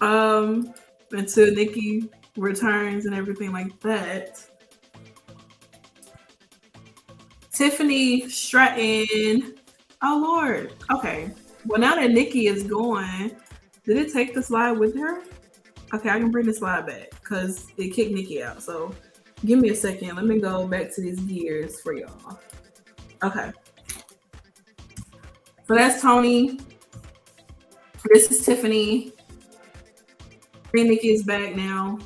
[0.01, 0.75] um,
[1.13, 4.45] until Nikki returns and everything like that.
[7.53, 9.55] Tiffany Stratton.
[10.03, 10.73] Oh Lord.
[10.91, 11.31] Okay.
[11.67, 13.33] Well, now that Nikki is gone,
[13.85, 15.23] did it take the slide with her?
[15.95, 18.63] Okay, I can bring the slide back because it kicked Nikki out.
[18.63, 18.95] So
[19.47, 20.17] give me a second.
[20.17, 22.41] Let me go back to these gears for y'all.
[23.23, 23.53] Okay.
[25.67, 26.59] So that's Toni.
[28.13, 29.13] This is Tiffany.
[30.75, 31.99] Nikki is back now.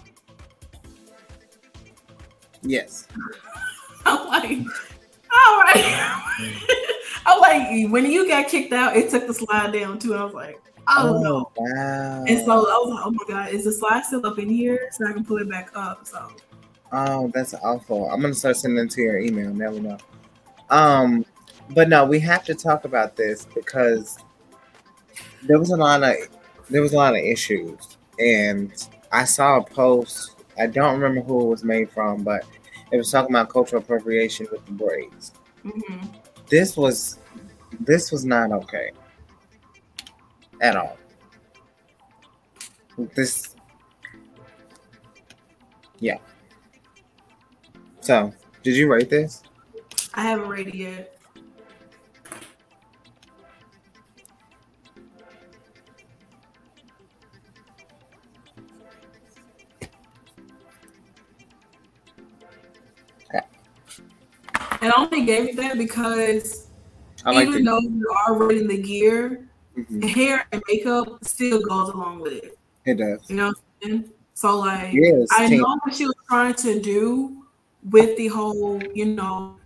[2.62, 3.08] yes.
[4.06, 4.58] I'm like,
[5.34, 6.22] all right.
[7.26, 10.14] I'm like, when you got kicked out, it took the slide down too.
[10.14, 11.50] I was like, oh, no.
[11.56, 12.24] wow.
[12.26, 14.88] And so I was like, oh my god, is the slide still up in here
[14.92, 16.06] so I can pull it back up?
[16.06, 16.30] So
[16.92, 18.10] Oh, that's awful.
[18.10, 19.52] I'm gonna start sending it to your email.
[19.52, 19.98] Never know.
[20.70, 21.24] Um,
[21.74, 24.18] but no, we have to talk about this because
[25.42, 26.14] there was a lot of
[26.70, 28.72] there was a lot of issues, and
[29.12, 30.36] I saw a post.
[30.58, 32.44] I don't remember who it was made from, but
[32.90, 35.32] it was talking about cultural appropriation with the braids.
[35.64, 36.14] mhm.
[36.48, 37.18] This was
[37.80, 38.90] this was not okay
[40.60, 40.96] at all.
[43.14, 43.54] This,
[46.00, 46.18] yeah.
[48.00, 49.42] So, did you write this?
[50.14, 51.17] I haven't rated it yet.
[64.88, 66.68] And I only gave it that because
[67.26, 69.44] I like even though you are rating the gear,
[69.76, 72.58] Mhm, hair and makeup still goes along with it.
[72.86, 73.20] it does.
[73.28, 74.10] You know what I'm saying?
[74.32, 77.44] So like Yes, I know what she was trying to do
[77.90, 79.56] with the whole, you know,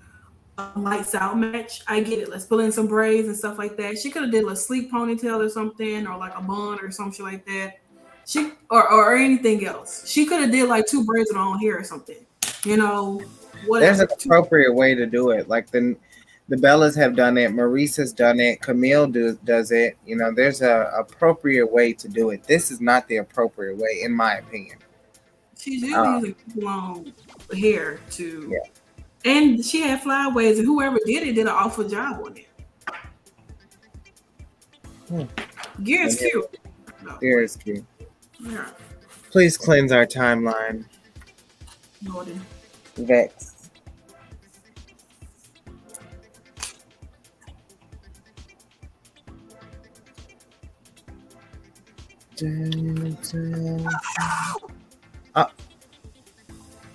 [0.58, 1.82] uh, lights out match.
[1.86, 2.28] I get it.
[2.28, 3.98] Let's pull in some braids and stuff like that.
[3.98, 7.24] She could have did a sleek ponytail or something, or like a bun or something
[7.24, 7.78] like that.
[8.26, 10.04] She or or anything else.
[10.08, 12.26] She could have did like two braids in her own hair or something.
[12.64, 13.22] You know,
[13.70, 15.48] There's an appropriate way to do it.
[15.48, 15.96] Like the
[16.48, 17.52] the Bellas have done it.
[17.52, 18.60] Maurice has done it.
[18.60, 19.96] Camille do, does it.
[20.04, 22.44] You know, there's a appropriate way to do it.
[22.44, 24.78] This is not the appropriate way, in my opinion.
[25.58, 27.12] She's usually Uh, using long
[27.56, 28.48] hair to.
[28.50, 28.58] Yeah.
[29.24, 32.48] And she had flyaways, and whoever did it did an awful job on it.
[35.08, 35.22] Hmm.
[35.84, 36.58] Gear is cute.
[37.04, 37.84] No, There's key.
[38.40, 38.68] yeah.
[39.30, 40.84] Please cleanse our timeline.
[42.02, 42.40] Jordan.
[42.96, 43.70] Vex.
[52.36, 53.86] Dun, dun.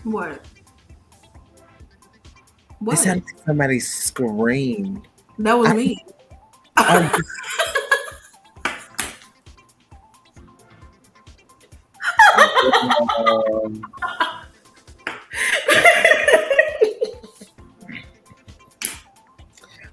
[0.04, 0.32] What?
[0.32, 0.42] It
[2.80, 2.98] What?
[2.98, 5.08] sounded like somebody screamed.
[5.40, 6.06] that was I- me.
[13.18, 13.82] Um,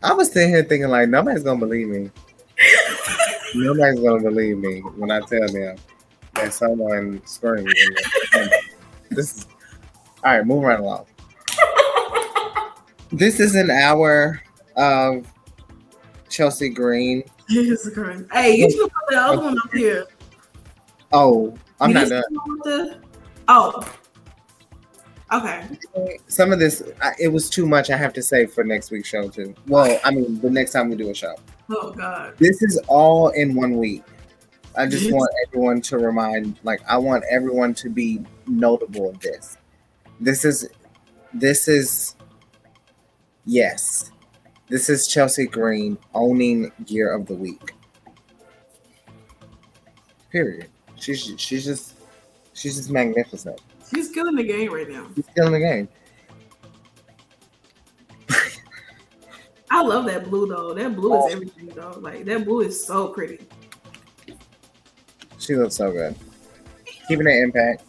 [0.05, 2.11] I was sitting here thinking like nobody's gonna believe me.
[3.55, 5.77] Nobody's gonna believe me when I tell them
[6.35, 7.75] that someone screamed.
[9.11, 9.47] this is
[10.23, 10.47] all right.
[10.47, 11.07] Move right along.
[13.13, 14.43] This is an hour
[14.77, 15.27] of
[16.29, 17.23] Chelsea Green.
[17.49, 18.25] Jesus Christ.
[18.33, 20.07] Hey, you should put the other one up here.
[21.13, 22.23] Oh, I'm You not done.
[22.65, 22.99] the-
[23.49, 23.89] Oh.
[25.33, 25.67] Okay.
[26.29, 27.91] Some of this, I- it was too much.
[27.91, 29.55] I have to say for next week's show too.
[29.67, 31.35] Well, I mean, the next time we do a show.
[31.71, 32.35] Oh God.
[32.39, 34.03] This is all in one week.
[34.77, 35.13] I just Yes.
[35.13, 39.57] want everyone to remind, like, I want everyone to be notable of this.
[40.21, 40.69] This is,
[41.33, 42.17] this is,
[43.47, 44.11] yes,
[44.69, 47.73] this is Chelsea Green owning Gear of the Week.
[50.31, 50.69] Period.
[50.97, 51.95] She's she's just
[52.55, 53.61] she's just magnificent.
[53.95, 55.07] She's killing the game right now.
[55.15, 55.89] He's killing the game.
[59.71, 60.73] I love that blue though.
[60.73, 61.99] That blue is everything though.
[62.01, 63.41] Like that blue is so pretty.
[65.39, 66.15] She looks so good.
[67.09, 67.83] Keeping an impact.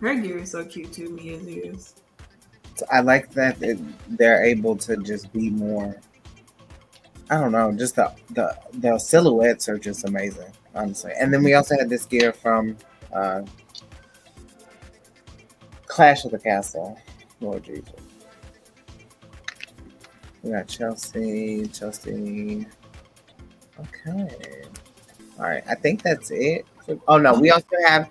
[0.00, 1.10] Her gear is so cute too.
[1.10, 1.94] Me as is.
[2.90, 3.78] I like that it,
[4.18, 5.96] they're able to just be more.
[7.30, 11.12] I don't know, just the the the silhouettes are just amazing, honestly.
[11.18, 12.76] And then we also had this gear from
[13.12, 13.42] uh,
[15.96, 17.00] Clash of the Castle.
[17.40, 17.88] Lord Jesus.
[20.42, 22.66] We got Chelsea, Chelsea.
[23.80, 24.62] Okay.
[25.38, 25.64] All right.
[25.66, 26.66] I think that's it.
[27.08, 28.10] Oh no, we also have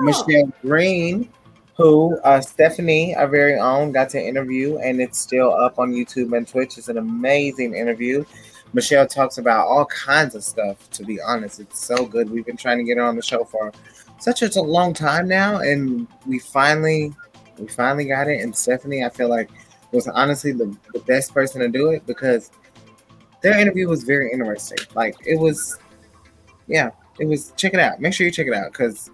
[0.00, 1.28] Michelle Green,
[1.76, 6.34] who uh, Stephanie, our very own, got to interview, and it's still up on YouTube
[6.34, 6.78] and Twitch.
[6.78, 8.24] It's an amazing interview.
[8.72, 10.88] Michelle talks about all kinds of stuff.
[10.92, 12.30] To be honest, it's so good.
[12.30, 13.72] We've been trying to get her on the show for
[14.18, 17.14] such a long time now, and we finally,
[17.58, 18.40] we finally got it.
[18.40, 19.50] And Stephanie, I feel like
[19.92, 22.50] was honestly the, the best person to do it because
[23.40, 24.78] their interview was very interesting.
[24.94, 25.78] Like it was,
[26.66, 27.52] yeah, it was.
[27.56, 28.00] Check it out.
[28.00, 29.10] Make sure you check it out because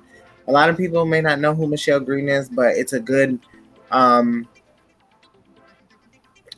[0.49, 3.39] a lot of people may not know who Michelle Green is, but it's a good,
[3.91, 4.49] um,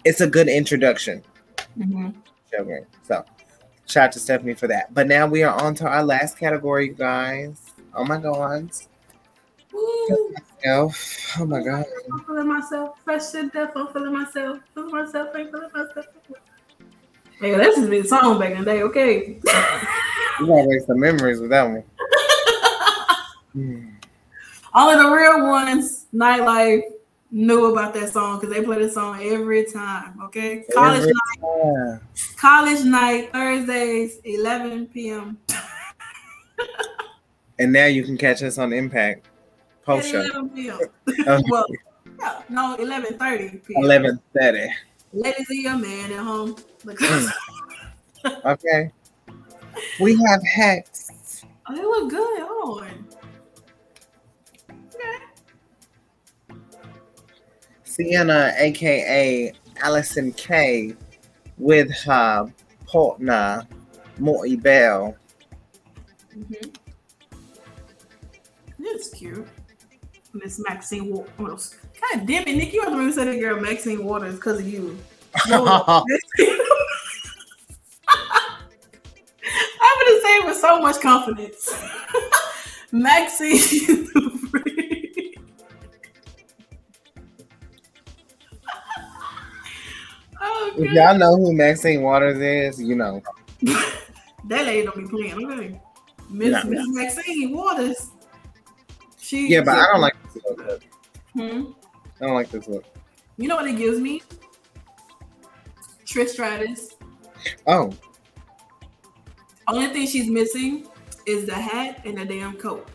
[0.05, 1.23] it's a good introduction.
[1.79, 2.15] Mhm.
[2.45, 2.87] Michelle Green.
[3.03, 3.25] So,
[3.87, 4.93] shout out to Stephanie for that.
[4.95, 7.61] But now we are on to our last category, guys.
[7.95, 8.71] Oh my god.
[9.73, 10.35] Woo.
[10.65, 11.37] Elf.
[11.39, 11.85] Oh my god.
[12.13, 12.99] I'm feeling myself.
[13.05, 13.73] Fresh to death.
[13.77, 14.59] I'm feeling myself.
[14.75, 15.37] Feeling myself.
[15.37, 16.07] Ain't feeling myself.
[17.39, 18.83] Hey, that's just been song back in the day.
[18.83, 19.41] Okay.
[20.41, 21.85] You gotta make some memories with that one.
[23.53, 23.91] Hmm.
[24.75, 26.83] Only the real ones, nightlife,
[27.31, 30.19] knew about that song because they play the song every time.
[30.25, 30.65] Okay.
[30.75, 31.63] College Every night.
[31.63, 32.01] time.
[32.37, 33.31] College night.
[33.33, 35.39] Thursdays, 11 p.m.
[37.61, 39.29] And now you can catch us on Impact
[39.85, 40.21] post show.
[40.21, 41.43] 11 p.m.
[41.49, 41.67] Well,
[42.21, 43.85] yeah, no, 11:30 p.m.
[43.85, 44.69] Eleven thirty.
[45.13, 46.57] Ladies and your man at home.
[46.85, 47.31] Mm.
[48.45, 48.91] Okay.
[50.01, 51.45] We have Hex.
[51.69, 52.43] oh, they look good.
[52.43, 53.07] On.
[57.85, 60.97] Sienna, aka Allysin Kay,
[61.59, 62.53] with her
[62.87, 63.67] partner
[64.19, 65.17] Marti Belle.
[66.37, 66.71] Mm-hmm.
[68.81, 69.47] That's cute.
[70.35, 71.77] Miss Maxine Waters.
[71.85, 74.61] Oh, God damn it, Nick, you have to remember say that girl Maxine Waters because
[74.61, 74.99] of you.
[75.49, 76.05] No, I'm
[79.99, 81.75] gonna say it with so much confidence.
[82.93, 83.59] Maxine.
[90.41, 93.21] oh, if y'all know who Maxine Waters is, you know.
[94.47, 95.81] That lady don't be playing, okay?
[96.31, 96.65] Miss.
[96.65, 98.11] Miss Maxine Waters.
[99.25, 100.14] She Yeah, but I don't like.
[101.35, 101.73] Hmm?
[102.21, 102.85] I don't like this look.
[103.37, 104.23] You know what it gives me?
[106.07, 106.97] Trish Stratus.
[107.67, 107.93] Oh,
[109.67, 110.87] Only thing she's missing
[111.27, 112.89] is the hat and the damn coat.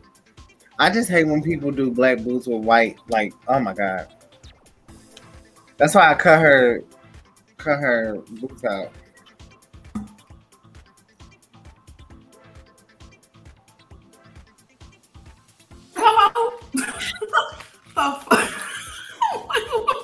[0.79, 2.97] I just hate when people do black boots with white.
[3.09, 4.07] Like, oh my god.
[5.77, 6.83] That's why I cut her,
[7.57, 8.91] cut her boots out.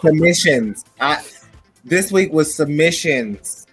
[0.06, 0.86] Submissions.
[1.00, 1.24] I
[1.84, 3.68] this week was submissions.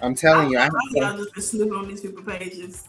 [0.00, 2.88] I'm telling you, I I some- I've just been snooping on these people's pages.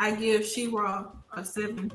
[0.00, 1.90] I give She-Ra a seven.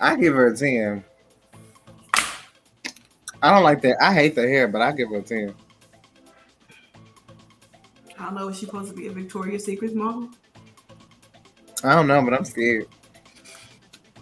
[0.00, 1.04] I give her a 10.
[3.42, 3.96] I don't like that.
[4.00, 5.54] I hate the hair, but I give her a 10.
[8.24, 10.30] I don't know if she's supposed to be a Victoria's Secret model.
[11.82, 12.86] I don't know, but I'm scared.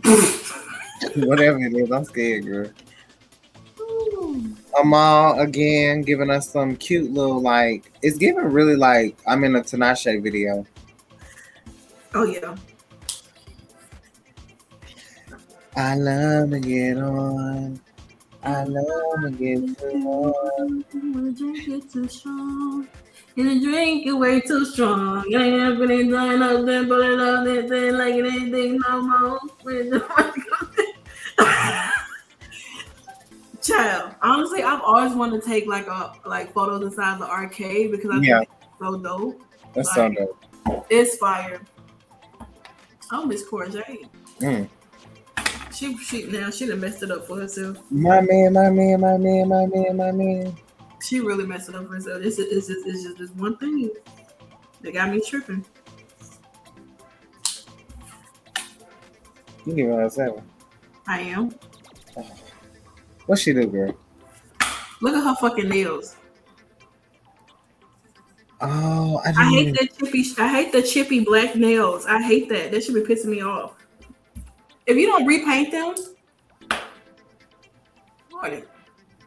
[1.14, 2.68] Whatever it is, I'm scared, girl.
[4.80, 9.60] Amal again giving us some cute little like it's giving really like I'm in a
[9.60, 10.66] Tinashe video.
[12.12, 12.56] Oh yeah.
[15.76, 17.80] I love to get on.
[18.42, 20.84] I love to get on.
[20.92, 22.88] When the drink too strong,
[23.36, 25.24] and the drink is way too strong.
[25.26, 28.78] You ain't been done up there, but it up there, thing like it ain't thing
[28.88, 29.40] no more.
[33.62, 38.10] Child, honestly, I've always wanted to take like a like photos inside the arcade because
[38.10, 39.40] I think it's so dope.
[39.74, 40.36] That's so dope.
[40.90, 41.62] It's fire.
[43.12, 44.08] Oh, Miss Courgette.
[44.40, 44.68] Mm.
[45.72, 47.78] She she now she done messed it up for herself.
[47.90, 50.54] My man, my man, my man, my man, my man.
[51.02, 52.22] She really messed it up for herself.
[52.22, 53.90] This is it's just, it's just this one thing
[54.82, 55.64] that got me tripping.
[59.66, 60.42] You give her a seven.
[61.06, 61.54] I am.
[63.26, 63.94] What's she do, girl?
[65.00, 66.16] Look at her fucking nails.
[68.60, 70.24] Oh, I I hate even- that chippy.
[70.38, 72.06] I hate the chippy black nails.
[72.06, 72.70] I hate that.
[72.70, 73.74] That should be pissing me off.
[74.86, 75.94] If you don't repaint them,
[78.32, 78.66] Lord,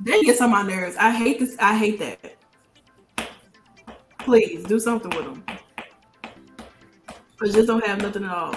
[0.01, 0.95] they get on my nerves.
[0.97, 1.55] I hate this.
[1.59, 2.35] I hate that.
[4.19, 5.43] Please do something with them.
[7.39, 8.55] But just don't have nothing at all.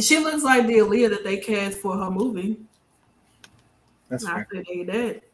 [0.00, 2.58] She looks like the Aaliyah that they cast for her movie.
[4.08, 4.48] That's I fair.
[4.52, 5.27] said hey, that.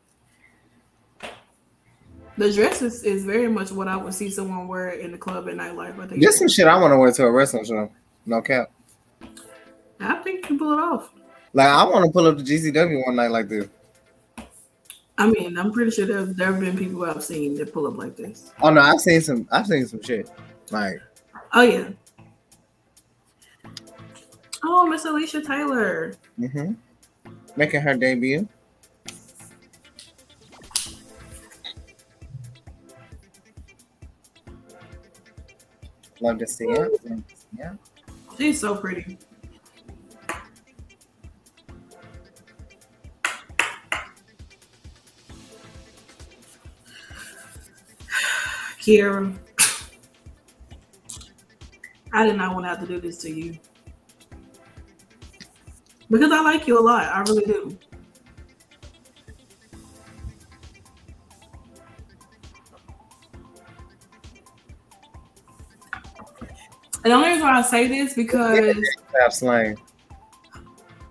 [2.37, 5.49] The dress is, is very much what I would see someone wear in the club
[5.49, 5.99] at nightlife.
[6.01, 6.21] I think.
[6.21, 7.91] This some shit I want to wear to a wrestling show.
[8.27, 8.71] No cap.
[10.01, 11.11] I think you can pull it off.
[11.53, 13.69] Like I want to pull up the GCW one night like this.
[15.17, 17.97] I mean, I'm pretty sure there there have been people I've seen that pull up
[17.97, 18.53] like this.
[18.61, 19.49] Oh no, I've seen some.
[19.53, 20.29] I've seen some shit.
[20.71, 21.01] Like
[21.53, 21.89] Oh yeah.
[24.65, 26.15] Oh, Miss Alicia Taylor.
[26.37, 26.73] hmm
[27.57, 28.49] making her debut.
[36.25, 36.91] Love to see it.
[37.05, 37.71] It.
[38.39, 39.19] She's so pretty.
[48.81, 49.37] Kiera.
[52.15, 53.59] I did not want to have to do this to you.
[56.11, 57.05] Because I like you a lot.
[57.05, 57.79] I really do.
[67.05, 68.77] The only reason why I say this because
[69.11, 69.77] Stop slang.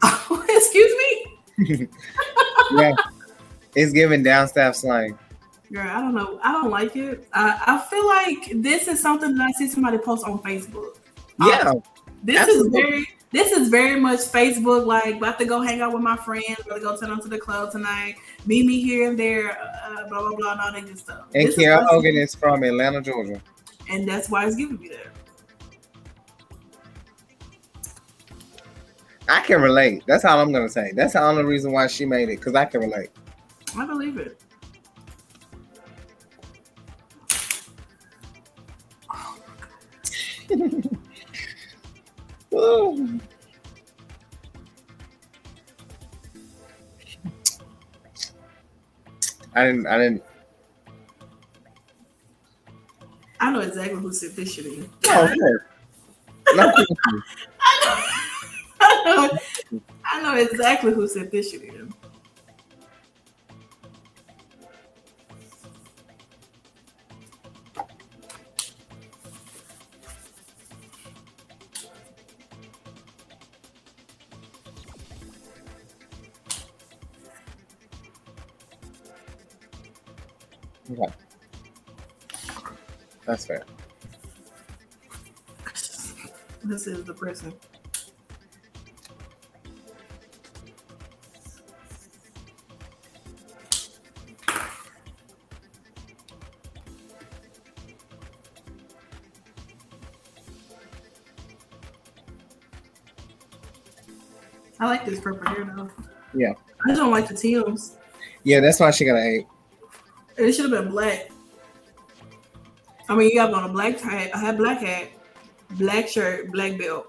[0.49, 1.87] excuse me.
[2.75, 2.93] Yeah,
[3.75, 5.17] it's giving down staff slang.
[5.71, 6.39] Girl, I don't know.
[6.43, 7.27] I don't like it.
[7.33, 10.97] I, I feel like this is something that I see somebody post on Facebook.
[11.39, 11.73] Yeah,
[12.23, 12.79] This Absolutely.
[12.79, 16.15] is very this is very much Facebook, like about to go hang out with my
[16.15, 18.15] friends, about to go turn on to the club tonight,
[18.45, 21.25] meet me here and there, uh, blah blah blah, and all that good stuff.
[21.35, 23.41] and This Kiera Hogan is from Atlanta, Georgia.
[23.89, 25.12] and that's why it's giving me that.
[29.33, 30.03] I can relate.
[30.05, 30.91] That's all I'm gonna say.
[30.93, 33.09] That's the only reason why she made it because I can relate.
[33.75, 34.39] I believe it.
[42.53, 43.19] Ooh.
[49.55, 49.87] I didn't.
[49.87, 50.23] I didn't.
[53.39, 54.87] I know exactly who sent this shit in.
[55.07, 55.61] Oh, of course.
[56.55, 57.23] No question.
[59.05, 61.93] I know, exactly who sent this shit in.
[80.91, 81.13] Okay.
[83.25, 83.63] That's fair.
[86.63, 87.53] This is the person.
[104.93, 105.89] Like this purple hair though.
[106.33, 106.53] Yeah.
[106.85, 107.97] I just don't like the Tims.
[108.43, 109.47] Yeah, that's why she got an eight.
[110.37, 111.29] It should have been black.
[113.09, 115.09] I mean, you got on a black hat, I had black hat,
[115.71, 117.07] black shirt, black belt.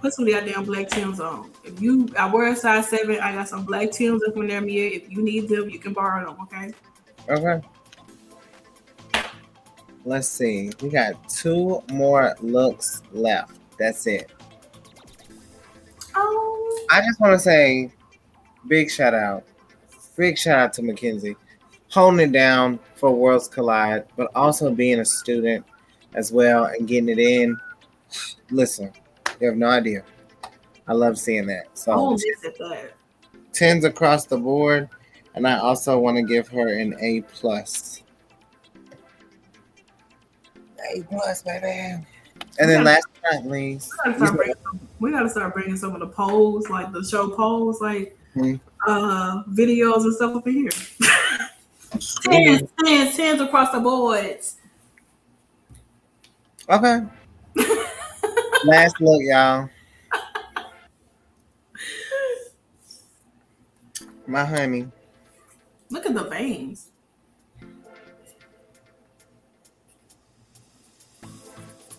[0.00, 1.52] Put some goddamn black Tims on.
[1.64, 3.20] If you, I wear a size seven.
[3.20, 4.90] I got some black Tims up in there, Mia.
[4.90, 6.36] If you need them, you can borrow them.
[6.42, 6.72] Okay.
[7.28, 7.66] Okay.
[10.04, 10.72] Let's see.
[10.82, 13.52] We got two more looks left.
[13.78, 14.32] That's it.
[16.90, 17.92] I just want to say
[18.66, 19.44] big shout out.
[20.16, 21.36] Big shout out to Mackenzie.
[21.90, 25.64] Holding it down for Worlds Collide, but also being a student
[26.14, 27.56] as well and getting it in.
[28.50, 28.92] Listen,
[29.40, 30.02] you have no idea.
[30.86, 31.66] I love seeing that.
[31.74, 32.92] So oh, miss it that.
[33.52, 34.88] tens across the board,
[35.34, 38.02] and I also want to give her an A plus.
[40.94, 42.04] A plus, baby.
[42.58, 43.92] And then last but not least,
[45.00, 47.04] We gotta, start bringing some, we gotta start bringing some of the polls, like the
[47.04, 48.54] show polls, like Hmm.
[48.86, 50.70] uh videos and stuff over here.
[52.22, 54.56] tens, tens, tens across the boards.
[56.68, 57.02] okay.
[58.64, 59.68] last look, y'all.
[64.26, 64.86] My honey.
[65.90, 66.90] Look at the veins.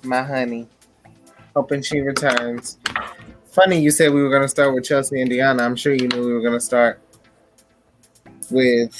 [0.03, 0.67] my honey.
[1.55, 2.77] Hoping she returns.
[3.59, 5.59] Funny you said we were gonna start with Chelsea and Deonna.
[5.59, 7.01] I'm sure you knew we were gonna start
[8.49, 8.97] with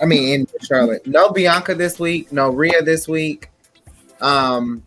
[0.00, 1.04] I mean in Charlotte.
[1.08, 3.50] No Bianca this week, no Rhea this week.
[4.20, 4.84] Um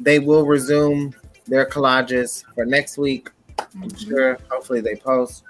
[0.00, 1.14] they will resume
[1.46, 3.28] their collages for next week.
[3.58, 5.44] I'm sure hopefully they post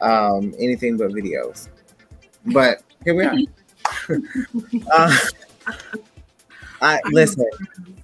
[0.00, 1.70] um anything but videos.
[2.46, 3.36] But here we are.
[4.92, 5.16] uh,
[6.80, 7.46] I listen.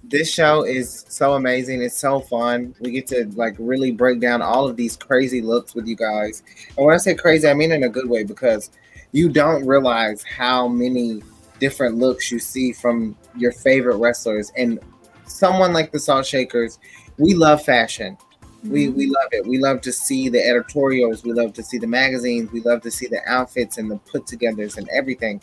[0.08, 1.82] This show is so amazing.
[1.82, 2.74] It's so fun.
[2.80, 6.44] We get to like really break down all of these crazy looks with you guys.
[6.76, 8.70] And when I say crazy, I mean in a good way because
[9.10, 11.22] you don't realize how many
[11.58, 14.52] different looks you see from your favorite wrestlers.
[14.56, 14.78] And
[15.24, 16.78] someone like the Salt Shakers,
[17.18, 18.16] we love fashion.
[18.62, 19.12] We we mm-hmm.
[19.12, 19.46] love it.
[19.46, 21.24] We love to see the editorials.
[21.24, 22.52] We love to see the magazines.
[22.52, 25.40] We love to see the outfits and the put togethers and everything.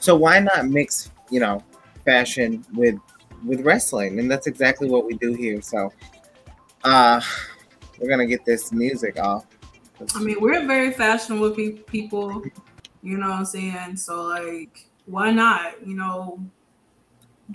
[0.00, 1.62] So why not mix, you know,
[2.04, 2.96] fashion with
[3.44, 4.18] with wrestling?
[4.18, 5.60] And that's exactly what we do here.
[5.62, 5.92] So
[6.84, 7.20] uh
[7.98, 9.46] we're gonna get this music off.
[10.14, 12.42] I mean, we're very fashionable pe- people,
[13.02, 13.96] you know what I'm saying?
[13.96, 15.86] So, like, why not?
[15.86, 16.40] You know,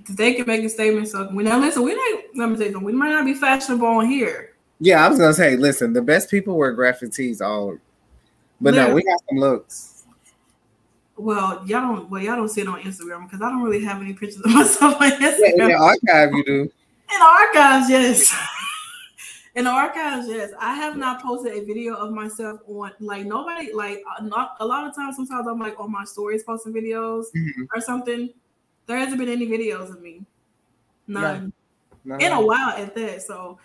[0.10, 1.10] they can make a statement.
[1.10, 3.34] So, we now listen, we not, let me tell you something, we might not be
[3.34, 4.54] fashionable on here.
[4.80, 7.78] Yeah, I was gonna say, listen, the best people wear graphic tees all
[8.60, 9.97] but no, we got some looks.
[11.18, 14.02] Well, y'all don't, well, y'all don't see it on Instagram because I don't really have
[14.02, 15.40] any pictures of myself on Instagram.
[15.58, 16.62] Yeah, in the archive you do.
[16.62, 18.36] In the archives, yes.
[19.56, 20.52] In the archives, yes.
[20.60, 24.66] I have not posted a video of myself on like nobody like uh, not a
[24.66, 25.16] lot of times.
[25.16, 27.68] Sometimes I'm like on my stories posting videos Mhm.
[27.74, 28.30] or something.
[28.86, 30.24] There hasn't been any videos of me,
[31.08, 31.52] none
[32.06, 32.18] No.
[32.18, 33.24] in a while at that.
[33.24, 33.58] So,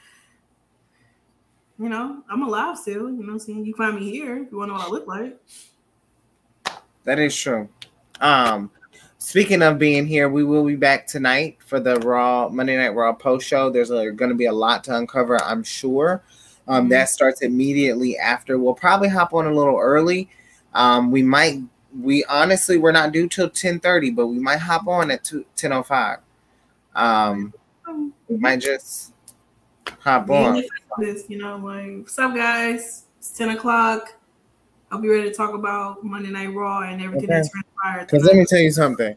[1.78, 3.11] you know, I'm alive still.
[3.11, 4.38] You know, saying you find me here.
[4.44, 5.38] if You want to know what I look like?
[7.05, 7.68] That is true.
[8.20, 8.70] Um,
[9.18, 13.12] speaking of being here, we will be back tonight for the Raw Monday Night Raw
[13.12, 13.70] post show.
[13.70, 16.22] There's going to be a lot to uncover, I'm sure.
[16.68, 18.59] Um, that starts immediately after.
[18.59, 20.30] We'll probably hop on a little early.
[20.74, 21.59] Um, we might.
[22.00, 26.20] We honestly we're not due till 10:30, but we might hop on at 2, 10:05.
[26.94, 27.53] Um,
[28.28, 29.12] we might just
[29.98, 30.62] hop on.
[30.98, 33.05] this, you know, like what's up, guys?
[33.18, 34.14] It's ten o'clock.
[34.93, 37.34] I'll be ready to talk about Monday Night Raw and everything Okay.
[37.38, 38.07] that's transpired.
[38.09, 39.16] Because let me tell you something.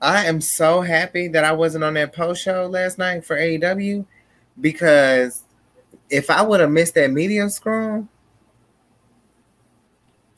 [0.00, 4.06] I am so happy that I wasn't on that post show last night for AEW
[4.60, 5.42] because
[6.08, 8.08] if I would have missed that media scrum,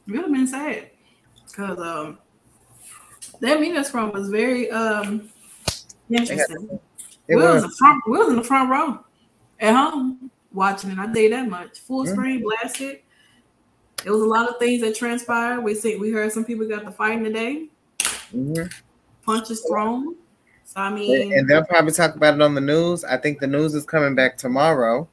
[0.06, 0.90] you would have been sad
[1.46, 2.18] because um
[3.40, 5.30] that media scrum was very um
[6.10, 6.80] interesting.
[7.28, 9.04] it we was, in the front we was in the front row
[9.60, 10.98] at home watching it.
[10.98, 11.80] I tell you that much.
[11.80, 12.12] Full Yeah.
[12.12, 13.00] screen blasted.
[14.04, 15.60] It was a lot of things that transpired.
[15.62, 17.68] We see we heard some people got the fighting today,
[18.34, 18.72] Mhm.
[19.22, 20.14] punches thrown.
[20.64, 23.04] So I mean and they'll probably talk about it on the news.
[23.04, 25.08] I think the news is coming back tomorrow,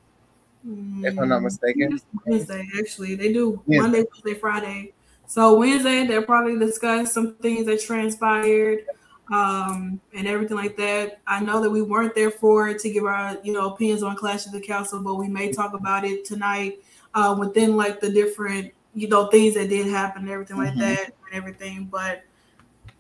[1.04, 2.00] if I'm not mistaken.
[2.26, 3.16] Wednesday, actually.
[3.16, 3.82] They do Yeah.
[3.82, 4.94] Monday, Wednesday, Friday.
[5.28, 8.86] So Wednesday, they'll probably discuss some things that transpired
[9.32, 11.22] um, and everything like that.
[11.26, 14.18] I know that we weren't there for it to give our, you know, opinions on
[14.18, 16.84] Clash of the Castle, but we may talk about it tonight
[17.14, 20.80] uh, within like the different, you know, things that did happen and everything like Mhm.
[20.80, 21.86] that and everything.
[21.86, 22.24] But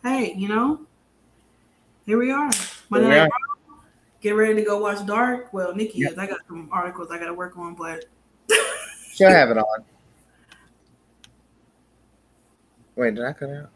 [0.04, 0.82] hey, you know,
[2.06, 2.50] here we are.
[2.90, 3.30] Monday are.
[4.22, 5.52] Get ready to go watch Dark.
[5.52, 6.18] Well, Nikki is.
[6.18, 8.06] I got some articles I got to work on, but
[9.14, 9.66] She'll have it on.
[12.96, 13.70] Wait, did I cut out?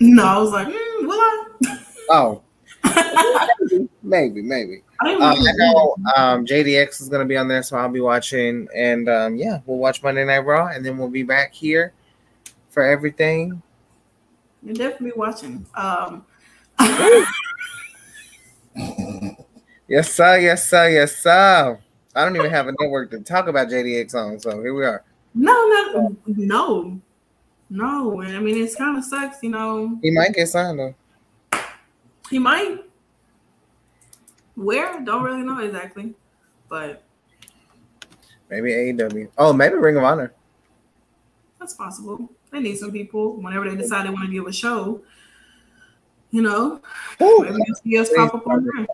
[0.00, 1.44] No, I was like, mm, will I?
[2.08, 2.42] Oh,
[4.02, 4.82] maybe, maybe.
[5.00, 8.00] I Um, I know um, JDX is going to be on there, so I'll be
[8.00, 8.68] watching.
[8.74, 11.92] And um, yeah, we'll watch Monday Night Raw, and then we'll be back here
[12.70, 13.62] for everything
[14.62, 15.66] You're definitely watching.
[15.74, 16.24] Um,
[19.88, 20.38] yes, sir.
[20.38, 20.90] Yes, sir.
[20.90, 21.78] Yes, sir.
[22.14, 25.04] I don't even have a network to talk about JDX on, so here we are.
[25.34, 27.00] no, no, no,
[27.68, 28.22] no.
[28.22, 29.98] I mean, it's kind of sucks, you know.
[30.02, 30.94] He might get signed though.
[32.30, 32.78] He might.
[34.54, 35.00] Where?
[35.04, 36.14] Don't really know exactly,
[36.68, 37.02] but
[38.50, 39.28] Maybe AEW.
[39.38, 40.32] Oh, maybe Ring of Honor.
[41.58, 42.30] that's possible.
[42.52, 45.02] They need some people whenever they decide they want to give a show.
[46.30, 46.80] You know,
[47.20, 47.40] Woo.
[47.40, 48.86] maybe you'll see us pop up on there.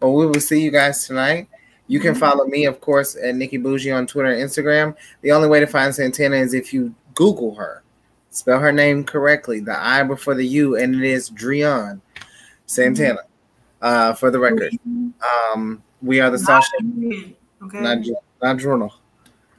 [0.00, 1.48] Well, we will see you guys tonight.
[1.86, 2.20] You can mm-hmm.
[2.20, 4.96] follow me, of course, at Nikki Booshie on Twitter and Instagram.
[5.22, 7.82] The only way to find Santana is if you Google her.
[8.30, 12.00] Spell her name correctly, the I before the U, and it is Driune
[12.70, 13.20] Santana.
[13.82, 14.72] Uh, for the record,
[15.52, 16.68] um, we are the Sasha,
[17.62, 17.80] okay.
[17.80, 17.98] not
[18.42, 18.92] not Journal.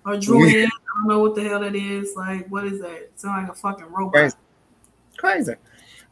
[0.05, 0.69] or Julian.
[0.91, 2.15] I don't know what the hell that is.
[2.15, 3.09] Like, what is that?
[3.15, 4.13] Sounds like a fucking robot.
[4.13, 4.35] Crazy.
[5.17, 5.53] Crazy.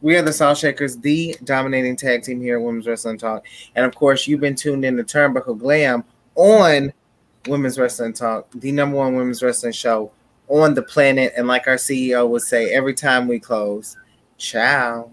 [0.00, 3.46] We are the Salt Shakers, the dominating tag team here at Women's Wrestling Talk.
[3.76, 6.92] And of course, you've been tuned in to Turnbuckle Glam on
[7.46, 10.10] Women's Wrestling Talk, the number one women's wrestling show
[10.48, 11.32] on the planet.
[11.36, 13.96] And like our CEO would say every time we close,
[14.38, 15.12] ciao.